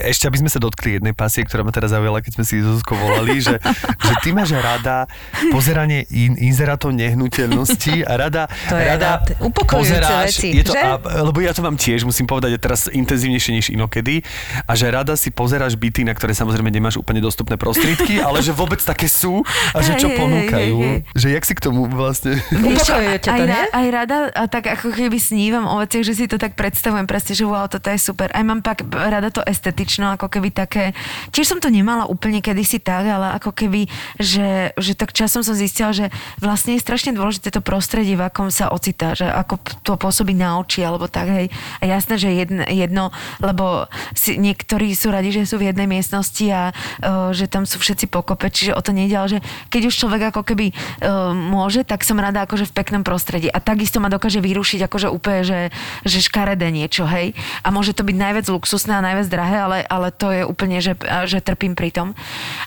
[0.00, 2.96] Ešte aby sme sa dotkli jednej pasie, ktorá ma teraz zaujala, keď sme si Zuzko
[2.96, 3.58] volali, že,
[4.08, 5.04] že ty máš rada
[5.52, 9.20] pozeranie in, inzerátov nehnuteľnosti a rada, To je rada
[9.66, 10.80] pozeráš, veci, je to, že?
[10.80, 14.22] a, lebo ja to mám tiež, musím povedať, že teraz intenzívnejšie než inokedy
[14.68, 18.52] a že rada si pozeráš byty, na ktoré samozrejme nemáš úplne dostupné prostriedky, ale že
[18.54, 20.76] vôbec také sú a že čo Hej, hej, ponúkajú.
[20.78, 22.38] hej, Že jak si k tomu vlastne...
[22.52, 22.84] Ťa
[23.22, 23.48] to, aj, nie?
[23.48, 27.06] ra- aj rada, a tak ako keby snívam o veciach, že si to tak predstavujem
[27.06, 28.28] presne, že wow, toto je super.
[28.34, 29.40] Aj mám pak rada to
[29.82, 30.94] estetično, ako keby také,
[31.34, 33.90] tiež som to nemala úplne kedysi tak, ale ako keby,
[34.22, 38.46] že, že tak časom som zistila, že vlastne je strašne dôležité to prostredie, v akom
[38.54, 41.46] sa ocitá, že ako to pôsobí na oči, alebo tak, hej.
[41.82, 43.04] A jasné, že jedno, jedno
[43.42, 47.82] lebo si, niektorí sú radi, že sú v jednej miestnosti a uh, že tam sú
[47.82, 51.82] všetci pokope, čiže o to nejde, ale že keď už človek ako keby uh, môže,
[51.82, 53.50] tak som rada akože v peknom prostredí.
[53.50, 55.60] A takisto ma dokáže vyrušiť akože úplne, že,
[56.06, 57.34] že škaredé niečo, hej.
[57.66, 60.92] A môže to byť najviac luxusné a najviac drahé, ale, ale to je úplne, že,
[61.24, 62.08] že trpím pri tom.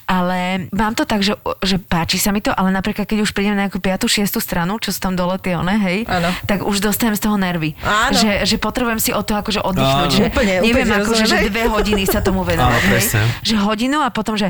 [0.06, 3.54] Ale mám to tak, že, že páči sa mi to, ale napríklad keď už prídem
[3.54, 4.06] na nejakú 5.
[4.06, 4.26] 6.
[4.40, 6.30] stranu, čo sú tam dole tie one, hej, Áno.
[6.46, 7.74] tak už dostanem z toho nervy.
[7.82, 8.16] Áno.
[8.16, 10.10] Že, že potrebujem si o to akože oddychnúť.
[10.10, 10.16] Áno.
[10.16, 12.66] Že Úplne, neviem, úplne akože, že dve hodiny sa tomu venovať.
[12.66, 12.90] Áno, hej.
[12.90, 13.22] presne.
[13.42, 14.50] Že hodinu a potom, že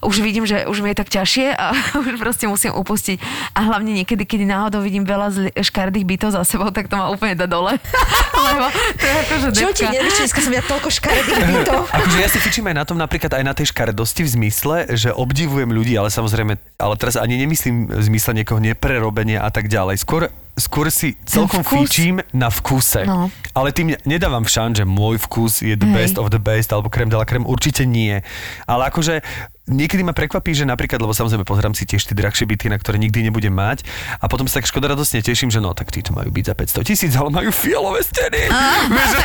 [0.00, 3.18] už vidím, že už mi je tak ťažšie a už proste musím upustiť.
[3.52, 7.08] A hlavne niekedy, keď náhodou vidím veľa zli- škardých bytov za sebou, tak to ma
[7.08, 7.78] úplne dá dole.
[8.46, 11.80] Lebo to je akože Čo ti nevíš, dneska som videla toľko škaredých bytov.
[11.92, 15.14] Akože ja si fičím aj na tom, napríklad aj na tej škaredosti v zmysle, že
[15.14, 20.02] obdivujem ľudí, ale samozrejme, ale teraz ani nemyslím v zmysle niekoho neprerobenia a tak ďalej.
[20.02, 21.92] Skôr, skôr si celkom vkus.
[22.32, 23.04] na vkuse.
[23.04, 23.28] No.
[23.52, 25.94] Ale tým nedávam v šan, že môj vkus je the Hej.
[25.94, 28.24] best of the best, alebo krem de la krem, určite nie.
[28.64, 29.20] Ale akože
[29.66, 33.02] niekedy ma prekvapí, že napríklad, lebo samozrejme pozerám si tiež tie drahšie byty, na ktoré
[33.02, 33.82] nikdy nebudem mať
[34.22, 36.86] a potom sa tak škoda radosne teším, že no tak títo majú byť za 500
[36.86, 38.46] tisíc, ale majú fialové steny.
[38.46, 39.18] Vieš, že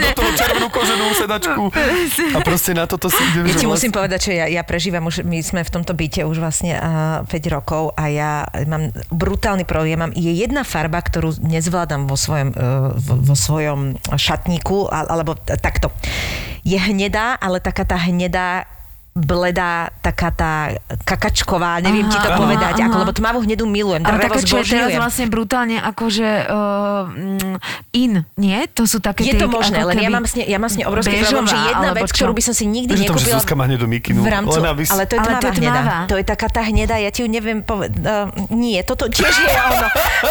[0.06, 1.62] do toho červenú koženú sedačku.
[2.30, 5.02] A proste na toto si idem, Ja ti vlastne- musím povedať, že ja, ja prežívam
[5.02, 8.30] už, my sme v tomto byte už vlastne uh, 5 rokov a ja
[8.70, 9.90] mám brutálny problém.
[9.92, 15.38] Ja mám, je jedna farba, ktorú nezvládam vo svojom, uh, vo, vo svojom šatníku, alebo
[15.38, 15.94] takto.
[16.62, 18.66] Je hnedá, ale taká tá hnedá
[19.12, 20.52] bledá, taká tá
[21.04, 22.88] kakačková, neviem Aha, ti to aha, povedať, aha.
[22.88, 28.58] ako, lebo tmavú hnedú milujem, Ale čo je teraz vlastne brutálne akože uh, in, nie?
[28.72, 30.80] To sú také Je tie, to možné, len ja mám s, ne, ja mám s
[30.80, 32.24] ne obrovský problém, že jedna vec, čo?
[32.24, 34.24] ktorú by som si nikdy Vieš o tom, že nekúpila Zuzka má hnedú mikinu?
[34.24, 35.72] v rámcu, Len aby si- ale to je Ale tmavá to je hnedá.
[35.76, 35.98] tmavá.
[36.08, 37.92] To je taká tá hnedá, ja ti ju neviem povedať.
[38.00, 39.88] Uh, nie, toto tiež je ono.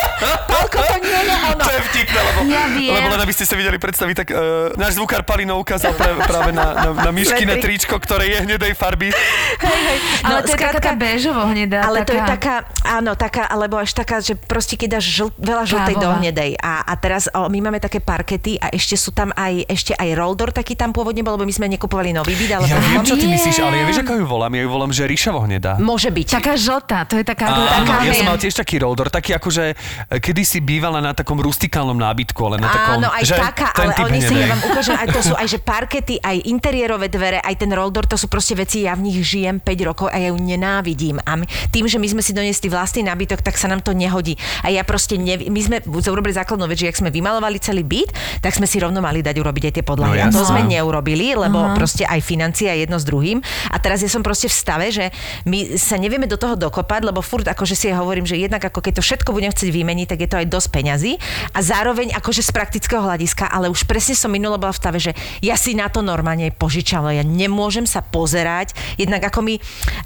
[0.50, 1.62] Pálko, to nie je ono.
[1.62, 2.94] To je vtipné, lebo, Ja viem.
[2.94, 6.66] lebo len aby ste sa videli predstaviť, tak uh, náš zvukár Palino ukázal práve, na,
[6.74, 7.78] na, na myškine Svetri.
[7.78, 8.38] tričko, ktoré je
[8.72, 9.08] hnedej farby.
[9.62, 10.00] Hej, hej.
[10.26, 11.86] Ale to je taká béžovo hnedá.
[11.86, 15.64] ale to je taká, áno, taká, alebo až taká, že proste keď dáš žl, veľa
[15.68, 16.52] žltej do hnedej.
[16.58, 20.18] A, a teraz o, my máme také parkety a ešte sú tam aj, ešte aj
[20.18, 23.14] roldor taký tam pôvodne bol, lebo my sme nekupovali nový byt, ale Ja viem, čo
[23.20, 23.38] ty viem.
[23.38, 24.52] myslíš, ale ja vieš, ako ju volám?
[24.56, 25.78] Ja ju volám, že ríšavo hnedá.
[25.78, 26.28] Môže byť.
[26.42, 27.46] Taká žltá, to je taká...
[27.54, 31.38] Áno, taká ja som mal tiež taký roldor, taký akože e, kedysi bývala na takom
[31.38, 34.62] rustikálnom nábytku, ale na takom, Áno, aj že taká, ten ale oni si, ja vám
[34.66, 38.32] ukážem, aj to sú aj že parkety, aj interiérové dvere, aj ten roldor, to sú
[38.32, 41.18] proste veci, ja v nich žijem 5 rokov a ja ju nenávidím.
[41.26, 44.38] A my, tým, že my sme si doniesli vlastný nábytok, tak sa nám to nehodí.
[44.62, 48.14] A ja proste, nevi, my sme urobili základnú vec, že ak sme vymalovali celý byt,
[48.46, 50.22] tak sme si rovno mali dať urobiť aj tie podlahy.
[50.22, 53.42] No a to sme neurobili, lebo proste aj financie a jedno s druhým.
[53.74, 55.10] A teraz ja som proste v stave, že
[55.50, 58.84] my sa nevieme do toho dokopať, lebo furt akože si ja hovorím, že jednak ako
[58.84, 61.12] keď to všetko budem chcieť vymeniť, tak je to aj dosť peňazí.
[61.56, 65.12] A zároveň akože z praktického hľadiska, ale už presne som minule bola v stave, že
[65.40, 67.16] ja si na to normálne požičala.
[67.16, 68.51] Ja nemôžem sa pozerať,
[69.00, 69.56] jednak ako mi,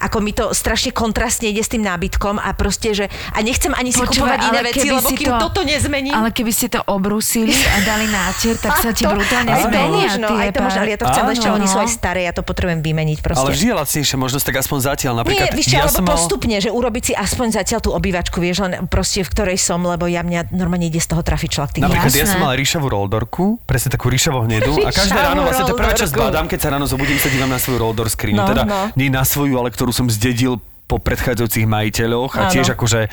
[0.02, 3.92] ako mi to strašne kontrastne ide s tým nábytkom a proste, že a nechcem ani
[3.92, 6.14] si kupovať iné veci, lebo kým toto nezmením.
[6.14, 9.70] Ale keby ste to obrusili a dali nátier, tak sa ti to- brutálne aj to
[9.70, 11.84] zmenia možno, aj to možno, ale ja to chcem, ešte oni sú no.
[11.84, 13.42] aj staré, ja to potrebujem vymeniť proste.
[13.42, 15.14] Ale vždy je lacnejšia možnosť, tak aspoň zatiaľ.
[15.24, 16.14] Napríklad, Nie, čo, ja alebo mal...
[16.18, 20.06] postupne, že urobiť si aspoň zatiaľ tú obývačku, vieš, len proste v ktorej som, lebo
[20.06, 21.74] ja mňa normálne ide z toho trafiť človek.
[21.82, 25.76] Napríklad ja som mal ríšavú roldorku, presne takú ríšavo hnedú a každé ráno vlastne to
[25.78, 26.30] prvá časť roldorku.
[26.30, 28.35] badám, keď sa ráno zobudím, sa dívam na svoju roldor skrinu.
[28.36, 28.82] No, teda no.
[29.00, 32.54] nie na svoju, ale ktorú som zdedil po predchádzajúcich majiteľoch a Áno.
[32.54, 33.10] tiež akože,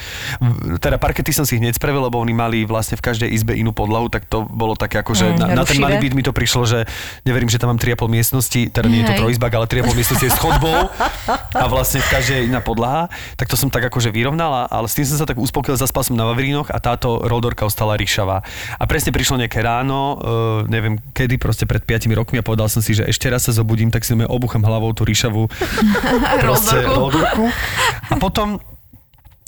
[0.79, 4.13] teda parkety som si hneď spravil, lebo oni mali vlastne v každej izbe inú podlahu,
[4.13, 6.79] tak to bolo také akože Mm, na, na ten malý byt mi to prišlo, že
[7.25, 10.33] neverím, že tam mám 3,5 miestnosti, teda nie je to trojizbak, ale 3,5 miestnosti je
[10.35, 10.91] s chodbou
[11.55, 13.09] a vlastne v každej je iná podlaha,
[13.39, 16.19] tak to som tak akože vyrovnala, ale s tým som sa tak uspokojil, zaspal som
[16.19, 18.43] na Vavrínoch a táto roldorka ostala ríšavá.
[18.77, 22.83] A presne prišlo nejaké ráno, uh, neviem kedy, proste pred 5 rokmi a povedal som
[22.83, 25.49] si, že ešte raz sa zobudím, tak si obucham hlavou tú ríšavú
[26.45, 27.49] proste roldorku.
[28.11, 28.61] A potom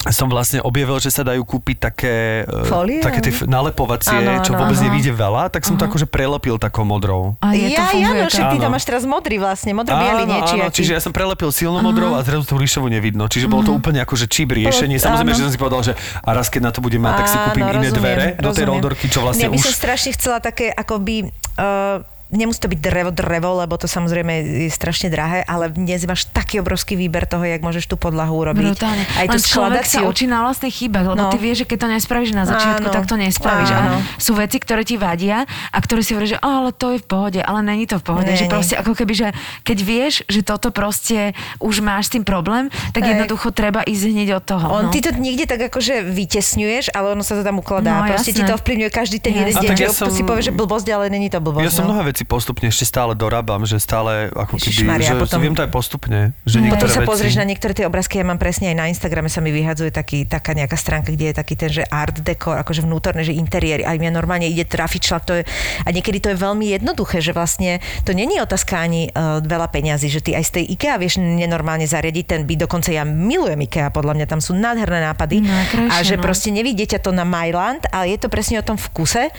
[0.05, 3.01] som vlastne objavil, že sa dajú kúpiť také, e, Fólie?
[3.01, 4.85] také tie nalepovacie, Áno, čo áno, vôbec aha.
[4.85, 7.33] nevíde veľa, tak som to akože prelepil takou modrou.
[7.41, 8.33] A je to ja, funguje Jano, tak?
[8.37, 11.49] však ty tam máš teraz modrý vlastne, modro-bielý nie, či áno, čiže ja som prelepil
[11.49, 13.25] silnou modrou a zrazu tú ríšovu nevidno.
[13.25, 15.01] Čiže bolo to úplne akože čip riešenie.
[15.01, 15.37] Samozrejme, áno.
[15.41, 17.65] že som si povedal, že a raz keď na to budem mať, tak si kúpim
[17.65, 18.69] Áno, iné rozumiem, dvere do tej rozumiem.
[18.69, 19.65] roldorky, čo vlastne Ja by už...
[19.65, 21.33] som strašne chcela také akoby...
[21.57, 22.05] Uh,
[22.35, 24.31] Nemusí to byť drevo, drevo, lebo to samozrejme
[24.61, 28.75] je strašne drahé, ale dnes máš taký obrovský výber toho, jak môžeš tú podlahu urobiť.
[28.75, 29.03] Brutálne.
[29.15, 31.31] Aj tú Len človek sa učí na vlastných chybách, lebo No.
[31.31, 32.93] ty vieš, že keď to nespravíš na začiatku, Áno.
[32.93, 33.71] tak to nespravíš.
[33.71, 34.03] Áno.
[34.03, 36.99] A sú veci, ktoré ti vadia a ktoré si hovoríš, že "Á, ale to je
[36.99, 38.27] v pohode, ale není to v pohode.
[38.27, 38.51] Nie, že nie.
[38.51, 39.27] proste ako keby, že
[39.63, 41.31] keď vieš, že toto proste
[41.63, 43.15] už máš s tým problém, tak Hej.
[43.15, 44.65] jednoducho treba ísť hneď od toho.
[44.67, 44.91] On, no.
[44.91, 48.03] ty to niekde tak akože vytesňuješ, ale ono sa to tam ukladá.
[48.03, 48.51] No, Proste ti jasné.
[48.51, 49.77] to ovplyvňuje každý ten jeden deň.
[49.77, 51.63] Ja som- si povieš, že blbosť, ale není to blbosť.
[51.63, 51.93] Ja som no.
[51.95, 55.63] mnohé veci postupne ešte stále dorábam, že stále ako keby, Ježišmaria, že potom- viem to
[55.63, 57.09] aj postupne, že Potom sa veci...
[57.09, 60.25] pozrieš na niektoré tie obrázky, ja mám presne aj na Instagrame sa mi vyhadzuje taký,
[60.25, 63.85] taká nejaká stránka, kde je taký ten, že art deco, akože vnútorné, že interiéry.
[63.85, 65.23] A mňa normálne ide trafiť šlak.
[65.29, 65.43] To je,
[65.85, 70.09] a niekedy to je veľmi jednoduché, že vlastne to není otázka ani uh, veľa peňazí,
[70.09, 72.65] že ty aj z tej IKEA vieš nenormálne zariadiť ten byt.
[72.67, 75.45] Dokonca ja milujem IKEA, podľa mňa tam sú nádherné nápady.
[75.45, 76.23] No, krajšie, a že no.
[76.25, 79.29] proste nevidie ťa to na Myland, ale je to presne o tom vkuse.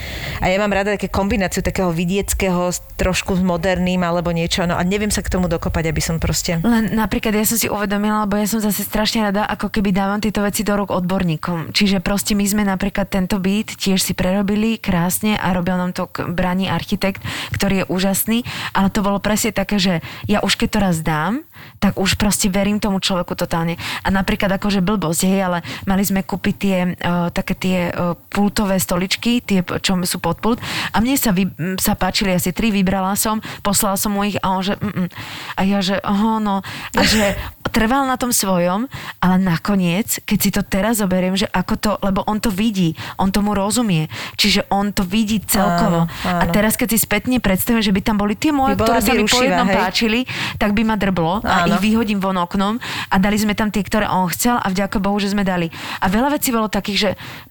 [0.41, 4.65] A ja mám rada také kombináciu takého vidieckého trošku s moderným alebo niečo.
[4.65, 6.59] No a neviem sa k tomu dokopať, aby som proste...
[6.63, 10.19] Len napríklad ja som si uvedomila, lebo ja som zase strašne rada, ako keby dávam
[10.23, 11.75] tieto veci do rúk odborníkom.
[11.75, 16.09] Čiže proste my sme napríklad tento byt tiež si prerobili krásne a robil nám to
[16.33, 18.39] braní architekt, ktorý je úžasný,
[18.73, 21.45] ale to bolo presne také, že ja už keď to raz dám,
[21.81, 23.77] tak už proste verím tomu človeku totálne.
[24.05, 28.81] A napríklad akože blbosť, hej, ale mali sme kúpiť tie, uh, také tie uh, pultové
[28.81, 30.59] stoličky, tie, čo sú pod pult
[30.93, 34.57] a mne sa, vy, sa páčili asi tri, vybrala som, poslala som mu ich a
[34.57, 35.09] on že mm, mm.
[35.53, 36.65] a ja že oho, no
[36.97, 37.37] a že
[37.77, 38.89] trval na tom svojom,
[39.21, 43.29] ale nakoniec, keď si to teraz zoberiem, že ako to, lebo on to vidí, on
[43.29, 44.09] tomu rozumie,
[44.41, 46.09] čiže on to vidí celkovo.
[46.09, 46.41] Áno, áno.
[46.41, 49.13] A teraz, keď si spätne predstavím, že by tam boli tie moje, By ktoré sa
[49.13, 49.77] mi po jednom hej?
[49.77, 50.21] páčili,
[50.57, 51.77] tak by ma drblo a Áno.
[51.77, 52.81] ich vyhodím von oknom
[53.13, 55.69] a dali sme tam tie, ktoré on chcel a vďaka Bohu, že sme dali.
[56.01, 57.11] A veľa vecí bolo takých, že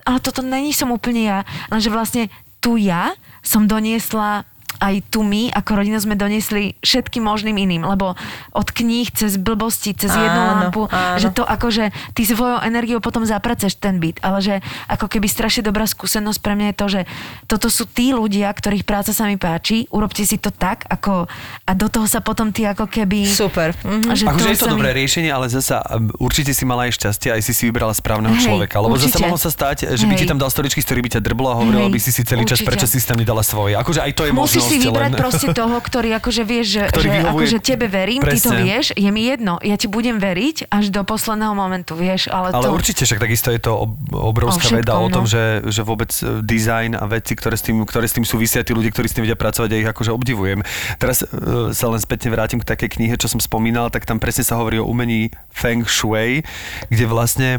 [0.09, 1.39] ale toto není som úplne ja,
[1.69, 3.13] lenže vlastne tu ja
[3.45, 4.41] som doniesla
[4.78, 6.43] aj tu my, ako rodina sme doniesli
[6.80, 8.13] všetkým možným iným, lebo
[8.51, 11.17] od kníh cez blbosti, cez jednu Áno, lampu, áno.
[11.17, 14.55] že to akože ty svojou energiou potom zapraceš ten byt, ale že
[14.88, 17.01] ako keby strašne dobrá skúsenosť pre mňa je to, že
[17.45, 21.28] toto sú tí ľudia, ktorých práca sa mi páči, urobte si to tak, ako
[21.61, 23.26] a do toho sa potom ty ako keby...
[23.26, 23.73] Super.
[23.78, 24.11] Mhm.
[24.11, 25.82] Že Akože je to sa mi- dobré riešenie, ale zasa
[26.15, 28.78] určite si mala aj šťastie, aj si si vybrala správneho Hej, človeka.
[28.78, 29.23] Lebo zase určite.
[29.23, 30.30] mohlo sa stať, že by ti Hej.
[30.30, 32.43] tam dal stoličky, z ktorých by ťa drblo a hovorila Hej, by si si celý
[32.43, 32.67] čas, určite.
[32.67, 33.73] prečo si tam nedala svoje.
[33.73, 34.64] Akože aj to je možnosť.
[34.66, 35.20] Si vybrať len...
[35.20, 38.63] proste toho, ktorý akože vieš, že, Ktorý že vyhovuje- akože tebe verím, ty to Presne.
[38.66, 42.70] vieš, je mi jedno, ja ti budem veriť až do posledného momentu, vieš, ale, Ale
[42.70, 42.76] to...
[42.76, 45.32] určite však takisto je to ob- obrovská O všetkom, veda o tom, no.
[45.32, 48.74] že, že vôbec e, design a veci, ktoré s, tým, ktoré s tým súvisia, tí
[48.74, 50.66] ľudia, ktorí s tým vedia pracovať, ja ich akože obdivujem.
[50.97, 54.41] Teraz uh, sa len spätne vrátim k takej knihe, čo som spomínal, tak tam presne
[54.47, 56.41] sa hovorí o umení Feng Shui,
[56.89, 57.49] kde vlastne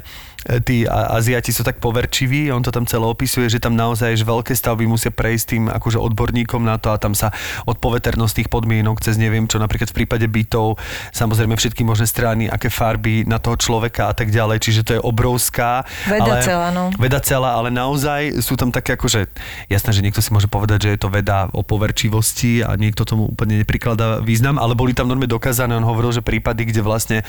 [0.62, 4.54] tí Aziati sú tak poverčiví, on to tam celé opisuje, že tam naozaj že veľké
[4.54, 7.34] stavby musia prejsť tým akože odborníkom na to a tam sa
[7.66, 10.78] od poveternostných podmienok cez neviem čo, napríklad v prípade bytov,
[11.10, 15.00] samozrejme všetky možné strany, aké farby na toho človeka a tak ďalej, čiže to je
[15.02, 15.82] obrovská.
[16.06, 16.84] Veda ale, celá, no.
[16.94, 19.26] Veda celá, ale naozaj sú tam také akože,
[19.66, 23.30] jasné, že niekto si môže povedať, že je to veda o poverčivosti a niekto tomu
[23.30, 27.24] úplne neprikladá význam, ale boli tam norme dokázané, on hovoril, že prípady, kde vlastne e,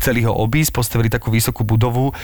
[0.00, 2.16] chceli ho obísť, postavili takú vysokú budovu,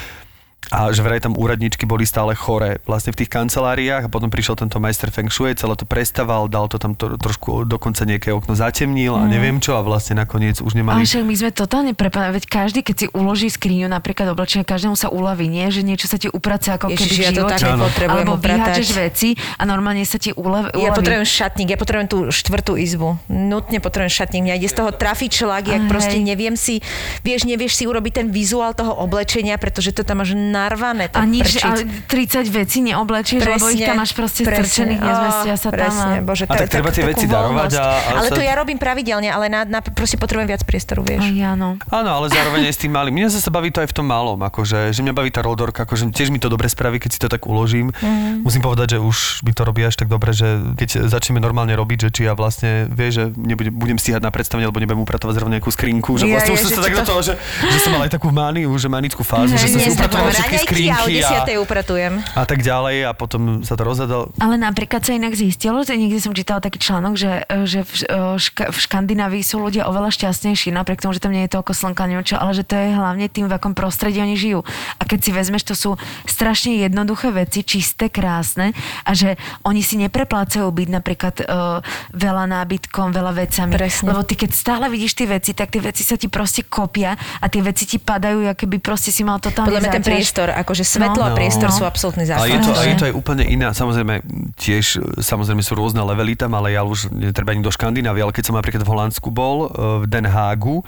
[0.72, 4.56] a že vraj tam úradničky boli stále chore vlastne v tých kanceláriách a potom prišiel
[4.56, 8.56] tento majster Feng Shui, celé to prestaval, dal to tam to, trošku dokonca nejaké okno
[8.56, 11.04] zatemnil a neviem čo a vlastne nakoniec už Ale nemali...
[11.04, 15.12] však my sme totálne prepadli, veď každý, keď si uloží skriňu, napríklad oblečenie, každému sa
[15.12, 15.68] uľaví, nie?
[15.68, 17.84] Že niečo sa ti uprace ako Ježiš, keby ja to tak Áno.
[17.86, 18.58] nepotrebujem Alebo upratať.
[18.58, 20.76] vyháčeš veci a normálne sa ti uľaví.
[20.80, 23.16] Ja potrebujem šatník, ja potrebujem tú štvrtú izbu.
[23.28, 24.42] Nutne potrebujem šatník.
[24.44, 26.84] Mňa ide z toho trafiť šlak, jak proste neviem si,
[27.24, 31.11] vieš, nevieš si urobiť ten vizuál toho oblečenia, pretože to tam máš narvané.
[31.11, 31.66] A nič, prčic.
[31.66, 31.74] a
[32.07, 35.74] 30 vecí neoblečieš, lebo ich tam máš proste strčených, nezmestia sa tam.
[35.74, 36.22] Presne, A...
[36.22, 37.82] bože, A tak treba tie veci darovať a-
[38.14, 41.24] ale sa- to ja robím pravidelne, ale na, na, proste potrebujem viac priestoru, vieš.
[41.24, 41.74] Aj áno.
[41.84, 43.12] Áno, ale zároveň aj s tým malým.
[43.14, 46.09] Mňa zase baví to aj v tom malom, akože, že mňa baví tá roldorka, akože
[46.11, 47.90] tiež mi to dobre spraví, keď si to tak uložím.
[47.92, 48.44] Mhm.
[48.44, 51.98] Musím povedať, že už mi to robí až tak dobre, že keď začneme normálne robiť,
[51.98, 55.57] že či ja vlastne, vieš, že nebudem, budem stíhať na predstavenie, alebo nebudem upratovať zrovna
[55.57, 57.32] nejakú skrinku, že vlastne ja, už som že sa tak do to- toho, že,
[57.64, 60.74] že som mal aj takú mániu, že manickú fázu, že som si upratoval neznávam všetky
[60.74, 61.64] raňajky a o skrinky 10.
[61.64, 62.12] upratujem.
[62.34, 64.30] a tak ďalej a potom sa to rozhadal.
[64.38, 67.32] Ale napríklad sa inak zistilo, že niekde som čítala taký článok, že,
[67.64, 67.92] že v,
[68.38, 72.09] ška, v Škandinávii sú ľudia oveľa šťastnejší, napriek tomu, že tam nie je toľko slnka,
[72.09, 74.61] neviem čo, ale že to je hlavne tým, v akom prostredí oni žijú.
[74.99, 75.90] A keď si vezmeš, to sú
[76.26, 78.72] strašne jednoduché veci, čisté, krásne
[79.05, 81.80] a že oni si nepreplácajú byť napríklad uh,
[82.12, 83.72] veľa nábytkom, veľa vecami.
[83.74, 84.12] Presne.
[84.12, 87.47] Lebo ty keď stále vidíš tie veci, tak tie veci sa ti proste kopia a
[87.49, 90.23] tie veci ti padajú, aké by proste si mal totálne Podľa mňa ten.
[90.24, 91.36] Priestor, akože svetlo a No.
[91.36, 91.76] priestor No.
[91.76, 92.80] sú absolútne Ale je to, zásadné.
[92.80, 94.24] a je to aj úplne iná, samozrejme,
[94.56, 94.84] tiež,
[95.20, 98.56] samozrejme sú rôzne levely tam, ale ja už netreba ani do Škandinávie, ale keď som
[98.56, 100.80] napríklad v Holandsku bol, e, v Den Hagu,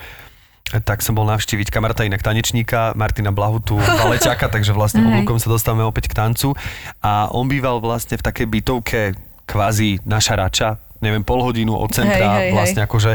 [0.82, 5.08] tak som bol navštíviť kamaráta inak tanečníka, Martina Blahutu, baleťaka, takže vlastne Hej.
[5.12, 6.56] oblúkom sa dostávame opäť k tancu.
[7.04, 9.00] A on býval vlastne v takej bytovke
[9.44, 10.68] kvázi naša rača,
[11.04, 13.12] neviem, pol hodinu od centra, Hej, hej, vlastne akože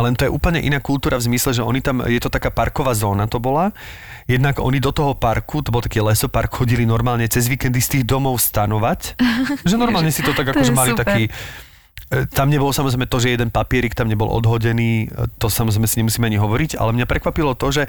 [0.00, 2.96] len to je úplne iná kultúra v zmysle, že oni tam, je to taká parková
[2.96, 3.76] zóna to bola.
[4.24, 8.04] Jednak oni do toho parku, to bol taký lesopark, chodili normálne cez víkendy z tých
[8.08, 9.20] domov stanovať.
[9.68, 11.04] že normálne si to tak akože mali super.
[11.04, 11.22] taký...
[12.08, 16.00] e, Tam nebolo samozrejme to, že jeden papierik tam nebol odhodený, e, to samozrejme si
[16.00, 17.82] nemusíme ani hovoriť, ale mňa prekvapilo to, že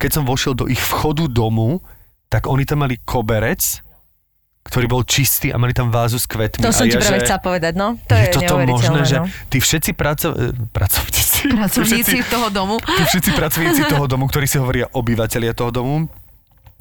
[0.00, 1.84] keď som vošiel do ich vchodu domu,
[2.32, 3.83] tak oni tam mali koberec,
[4.64, 6.64] ktorý bol čistý a mali tam vázu s kvetmi.
[6.64, 8.00] To som ti práve že- chcela povedať, no.
[8.00, 9.26] To je je, toto možné, neuveriteľné, že no.
[9.46, 10.28] tí všetci praco...
[10.32, 12.80] e, pracovníci, Pracovníci všetci, toho domu.
[12.80, 16.08] tí všetci pracovníci toho domu, ktorí si hovoria obyvateľia toho domu,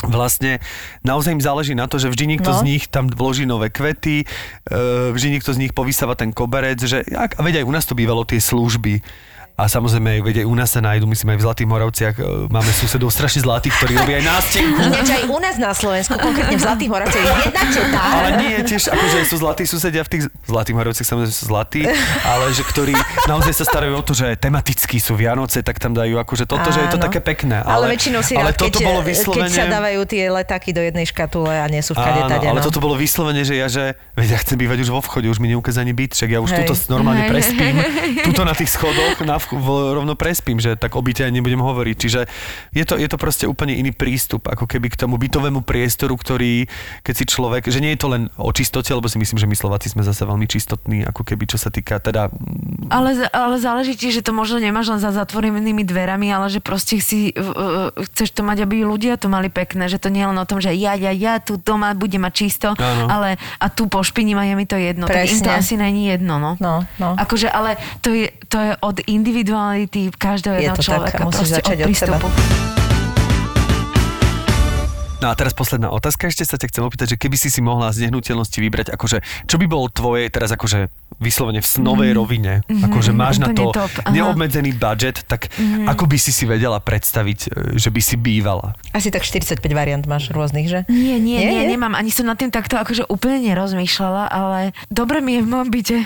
[0.01, 0.59] vlastne
[1.01, 2.59] naozaj im záleží na to, že vždy niekto No.
[2.59, 4.25] z nich tam vloží nové kvety, e,
[5.11, 7.95] vždy niekto z nich povysáva ten koberec, že ak, a veď aj u nás to
[7.95, 9.03] bývalo tie služby.
[9.53, 12.71] A samozrejme, veď aj u nás sa nájdu, myslím aj v Zlatých Moravciach, e, máme
[12.73, 14.81] susedov strašne zlatých, ktorí robia aj nástenku.
[14.89, 17.99] Ináč aj u nás na Slovensku, konkrétne v Zlatých Moravciach, je jedna teta.
[18.01, 21.85] Ale nie, tiež akože sú zlatí susedia v tých zlatých Moravciach samozrejme sú zlatí,
[22.25, 22.97] ale že ktorí
[23.29, 26.81] naozaj sa starajú o to, že tematicky sú Vianoce, tak tam dajú akože toto, že
[26.81, 27.05] je to Áno.
[27.05, 27.61] také pekné.
[27.61, 29.53] Ale, Ale, väčšinou si ale rád, toto keď, bolo keď vyslovene...
[29.53, 32.65] sa dávajú tie letáky do jednej škatule a nie sú v kade Áno, ale no.
[32.65, 35.53] toto bolo vyslovene, že ja, že veď ja chcem bývať už vo vchode, už mi
[35.53, 36.65] neukaz ani byt, však ja už Hej.
[36.65, 37.29] tuto normálne Hej.
[37.29, 37.75] prespím,
[38.27, 41.59] tuto na tých schodoch na, vch- v, rovno prespím, že tak o byte ani nebudem
[41.59, 41.95] hovoriť.
[41.99, 42.21] Čiže
[42.71, 46.67] je to, je to proste úplne iný prístup, ako keby k tomu bytovému priestoru, ktorý,
[47.03, 49.55] keď si človek, že nie je to len o čistote, lebo si myslím, že my
[49.55, 52.31] Slováci sme zase veľmi čistotní, ako keby čo sa týka teda
[52.89, 56.99] Ale, ale záleží ti, že to možno nemáš len za zatvorenými dverami, ale že proste
[56.99, 60.39] si, uh, chceš to mať, aby ľudia to mali pekné, že to nie je len
[60.39, 63.05] o tom, že ja, ja, ja tu doma budem mať čisto, Áno.
[63.09, 65.05] ale a tu pošpiním a je mi to jedno.
[65.07, 65.59] Tak im to Presne.
[65.59, 66.55] asi není jedno, no.
[66.59, 67.09] No, no.
[67.17, 71.25] Akože, ale to je, to je od individuality každého Je jedného človeka.
[71.25, 72.27] musíš proste začať od od prístupu.
[75.23, 77.95] No a teraz posledná otázka, ešte sa ťa chcem opýtať, že keby si si mohla
[77.95, 83.15] z nehnuteľnosti vybrať, akože, čo by bolo tvoje teraz akože vyslovene v snovej rovine, akože
[83.15, 84.11] máš na to top, aha.
[84.11, 85.47] neobmedzený budget, tak
[85.87, 88.75] ako by si si vedela predstaviť, e, že by si bývala?
[88.91, 90.83] Asi tak 45 variant máš rôznych, že?
[90.91, 91.95] Nie, nie, Nie, nie, nemám.
[91.95, 95.97] Ani som nad tým takto akože úplne nerozmýšľala, ale dobre mi je v mojom byte.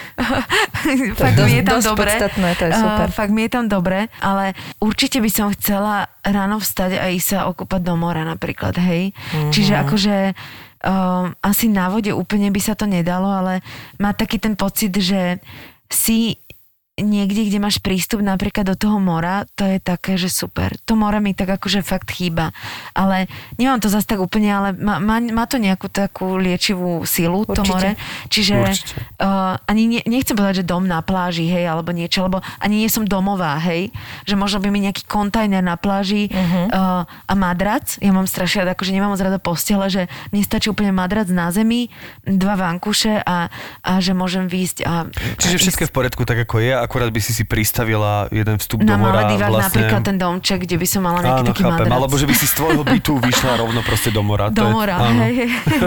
[1.26, 2.12] fakt mi je tam dosť dobre.
[2.14, 3.08] podstatné, to je super.
[3.10, 7.40] fakt mi je tam dobre, ale určite by som chcela ráno vstať a ísť sa
[7.50, 9.07] okúpať do mora napríklad, hej.
[9.14, 9.52] Mhm.
[9.52, 10.16] Čiže akože
[10.84, 13.60] um, asi na vode úplne by sa to nedalo, ale
[14.00, 15.42] má taký ten pocit, že
[15.88, 16.36] si
[16.98, 20.74] niekde, kde máš prístup napríklad do toho mora, to je také, že super.
[20.90, 22.50] To more mi tak akože fakt chýba.
[22.98, 23.30] Ale
[23.62, 27.62] nemám to zase tak úplne, ale má, má, má to nejakú takú liečivú silu, to
[27.62, 27.70] Určite.
[27.70, 27.92] more.
[28.34, 28.98] Čiže Určite.
[29.22, 32.90] uh, ani ne, nechcem povedať, že dom na pláži, hej, alebo niečo, lebo ani nie
[32.90, 33.94] som domová, hej.
[34.26, 36.66] Že možno by mi nejaký kontajner na pláži uh-huh.
[36.74, 38.02] uh, a madrac.
[38.02, 41.54] Ja mám strašne rád, akože nemám moc rada postele, že mne stačí úplne madrac na
[41.54, 41.94] zemi,
[42.26, 43.54] dva vankuše a,
[43.86, 45.06] a že môžem výjsť a...
[45.38, 48.56] Čiže a všetko je v poriadku tak, ako je, akurát by si si pristavila jeden
[48.56, 49.28] vstup do na mora.
[49.28, 49.68] Maledivách vlastne...
[49.68, 51.76] napríklad ten domček, kde by som mala nejaký Áno, taký chápem.
[51.76, 51.98] madrac.
[52.00, 54.48] Alebo že by si z tvojho bytu vyšla rovno proste do mora.
[54.48, 55.22] do to je, mora, áno.
[55.28, 55.36] hej,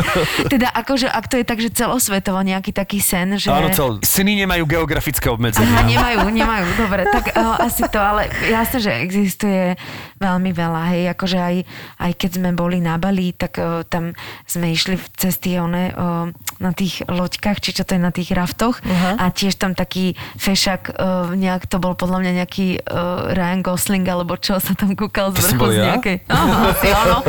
[0.52, 3.48] teda akože, ak to je tak, že celosvetovo nejaký taký sen, že...
[3.48, 5.88] Áno, cel, syny nemajú geografické Aha, obmedzenia.
[5.88, 9.80] nemajú, nemajú, dobre, tak uh, asi to, ale jasné, že existuje
[10.20, 11.56] veľmi veľa, hej, akože aj,
[11.96, 14.12] aj keď sme boli na Bali, tak uh, tam
[14.44, 16.28] sme išli v cesty one, uh,
[16.60, 19.16] na tých loďkách, či čo to je na tých raftoch Aha.
[19.16, 24.04] a tiež tam taký fešak, uh, nejak to bol podľa mňa nejaký uh, Ryan Gosling,
[24.04, 25.84] alebo čo sa tam kúkal z To vrchu z ja?
[25.90, 26.16] nejakej.
[26.26, 27.18] Áno, asi áno.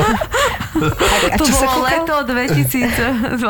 [0.72, 2.03] A to čo sa bolo kúkal?
[2.07, 3.43] leto 2012.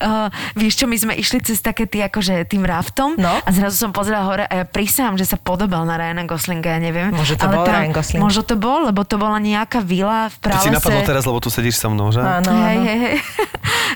[0.00, 3.36] Uh, vieš čo, my sme išli cez také tý, akože tým raftom No.
[3.36, 6.80] a zrazu som pozerala hore a ja prísahám, že sa podobal na Ryana Goslinga, ja
[6.80, 7.10] neviem.
[7.10, 8.20] Možno to Ale bol Ryan Gosling.
[8.20, 10.64] Možno to bol, lebo to bola nejaká vila v To pralese.
[10.64, 12.18] ti napadlo teraz, lebo tu sedíš so mnou, že?
[12.18, 12.82] Áno, Hej, áno.
[12.82, 13.16] hej, hej.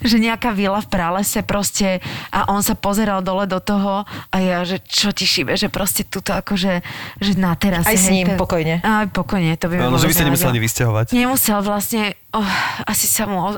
[0.05, 4.61] Že nejaká vila v pralese proste a on sa pozeral dole do toho a ja,
[4.63, 6.85] že čo ti šíbe, že proste tuto akože,
[7.19, 7.89] že na terase.
[7.89, 8.85] Aj s hej, ním to- pokojne.
[8.85, 11.07] Aj pokojne, to by Áno, že by ste nemuseli ani vysťahovať.
[11.17, 12.03] Nemusel vlastne,
[12.35, 12.51] Oh,
[12.91, 13.55] asi sa mu...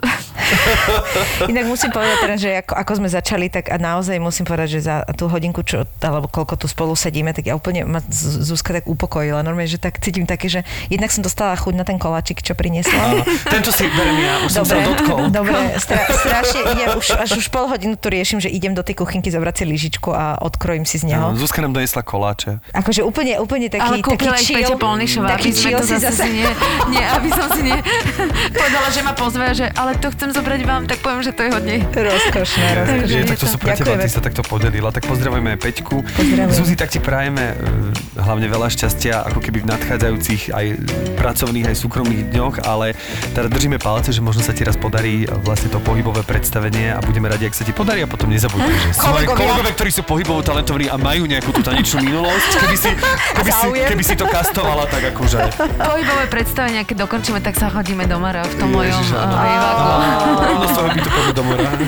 [1.51, 4.81] Inak musím povedať teraz, že ako, ako sme začali, tak a naozaj musím povedať, že
[4.85, 8.85] za tú hodinku, čo, alebo koľko tu spolu sedíme, tak ja úplne ma Zuzka tak
[8.85, 9.41] upokojila.
[9.41, 10.61] Normálne, že tak cítim také, že
[10.93, 13.17] jednak som dostala chuť na ten koláčik, čo priniesla.
[13.17, 15.25] Áno, ten, čo si berem ja, už som sa dotkol.
[15.41, 19.01] dobre, stra, strašne idem, už, až už pol hodinu tu riešim, že idem do tej
[19.01, 21.33] kuchynky zobrať si lyžičku a odkrojím si z neho.
[21.33, 22.61] Áno, Zuzka nám donesla koláče.
[22.77, 25.87] Akože úplne, úplne taký, Ale taký kúpila ich chill, Peťa Polnišová, aby sme chill to
[25.97, 26.25] zase zase...
[26.29, 26.49] nie,
[26.93, 27.79] nie, aby som si nie
[28.67, 31.51] povedala, že ma pozve, že ale to chcem zobrať vám, tak poviem, že to je
[31.55, 31.77] hodne.
[31.87, 33.23] Rozkošné, rozkošné.
[33.31, 34.91] tak to sú pre teba, ty sa takto podelila.
[34.91, 36.03] Tak pozdravujeme aj Peťku.
[36.03, 36.51] Pozdravujem.
[36.51, 40.67] Zuzi, tak ti prajeme e, hlavne veľa šťastia, ako keby v nadchádzajúcich aj
[41.15, 42.99] pracovných, aj súkromných dňoch, ale
[43.39, 47.31] teda držíme palce, že možno sa ti raz podarí vlastne to pohybové predstavenie a budeme
[47.31, 49.63] radi, ak sa ti podarí a potom nezabudneš, že svoje Kolegovia.
[49.63, 52.91] kolegovia, ktorí sú pohybovo talentovaní a majú nejakú tú tanečnú minulosť, keby si,
[53.31, 55.39] keby si, keby si to kastovala, tak akože...
[55.79, 59.85] Pohybové predstavenia, keď dokončíme, tak sa chodíme do Mara v tom mojom uh, vývaku.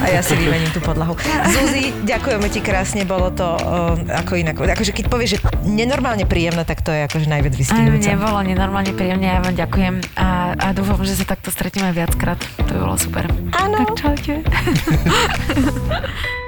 [0.05, 1.17] A ja si vymením tú podlahu.
[1.49, 4.61] Zuzi, ďakujeme ti krásne, bolo to uh, ako inak.
[4.61, 8.05] Akože keď povieš, že nenormálne príjemné, tak to je akože najviac Aj vystihujúce.
[8.05, 10.29] mne bolo nenormálne príjemne, ja vám ďakujem a,
[10.61, 12.37] a dúfam, že sa takto stretneme viackrát.
[12.69, 13.25] To by bolo super.
[13.57, 13.89] Áno.
[13.89, 14.45] Tak čaute.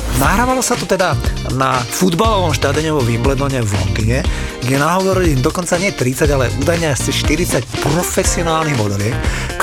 [0.19, 1.15] Nahrávalo sa to teda
[1.55, 4.19] na futbalovom štadióne vo Wimbledone v Londýne,
[4.59, 9.15] kde nahovorili dokonca nie 30, ale údajne asi 40 profesionálnych modeliek,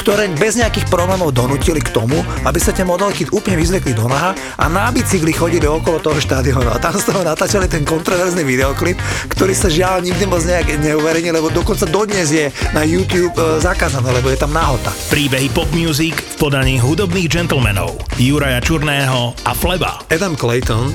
[0.08, 2.16] ktoré bez nejakých problémov donútili k tomu,
[2.48, 6.70] aby sa tie modelky úplne vyzliekli do naha a na bicykli chodili okolo toho štadiónu.
[6.72, 8.96] A tam z toho natáčali ten kontroverzný videoklip,
[9.28, 14.08] ktorý sa žiaľ nikdy moc nejak neuverejnil, lebo dokonca dodnes je na YouTube e, zakázané,
[14.16, 14.94] lebo je tam nahota.
[15.12, 17.98] Príbehy pop music v podaní hudobných gentlemanov.
[18.16, 20.00] Juraja Čurného a Fleba.
[20.08, 20.94] Adam Clayton,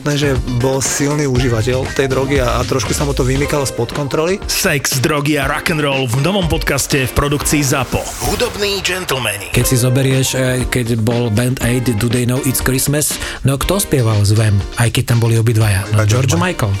[0.09, 4.41] že bol silný užívateľ tej drogy a, a trošku sa mu to vymykalo spod kontroly.
[4.49, 8.01] Sex, drogy a rock'n'roll v novom podcaste v produkcii ZAPO.
[8.33, 9.53] Hudobní gentlemani.
[9.53, 13.13] Keď si zoberieš, eh, keď bol Band Aid Do They Know It's Christmas,
[13.45, 15.85] no kto spieval z Vem, aj keď tam boli obidvaja?
[15.93, 16.73] No George Michael.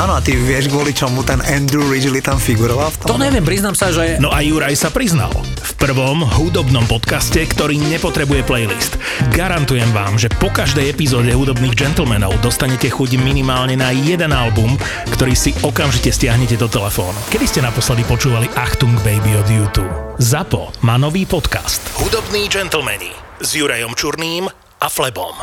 [0.00, 3.06] Áno, a ty vieš, kvôli čomu ten Andrew Ridgely tam figuroval v tom?
[3.12, 5.34] To neviem, priznám sa, že No a Juraj sa priznal.
[5.60, 8.96] V prvom hudobnom podcaste, ktorý nepotrebuje playlist.
[9.36, 14.78] Garantujem vám, že po každej epizóde hudobných gentlemanov dostanete chuť minimálne na jeden album,
[15.10, 17.18] ktorý si okamžite stiahnete do telefónu.
[17.26, 19.90] Kedy ste naposledy počúvali Achtung Baby od YouTube?
[20.22, 21.82] ZAPO má nový podcast.
[21.98, 23.10] Hudobní gentlemani
[23.42, 24.46] s Jurajom Čurným
[24.78, 25.34] a Flebom.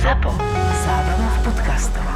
[0.00, 0.32] ZAPO.
[0.80, 2.15] Zábrná v podcastovách.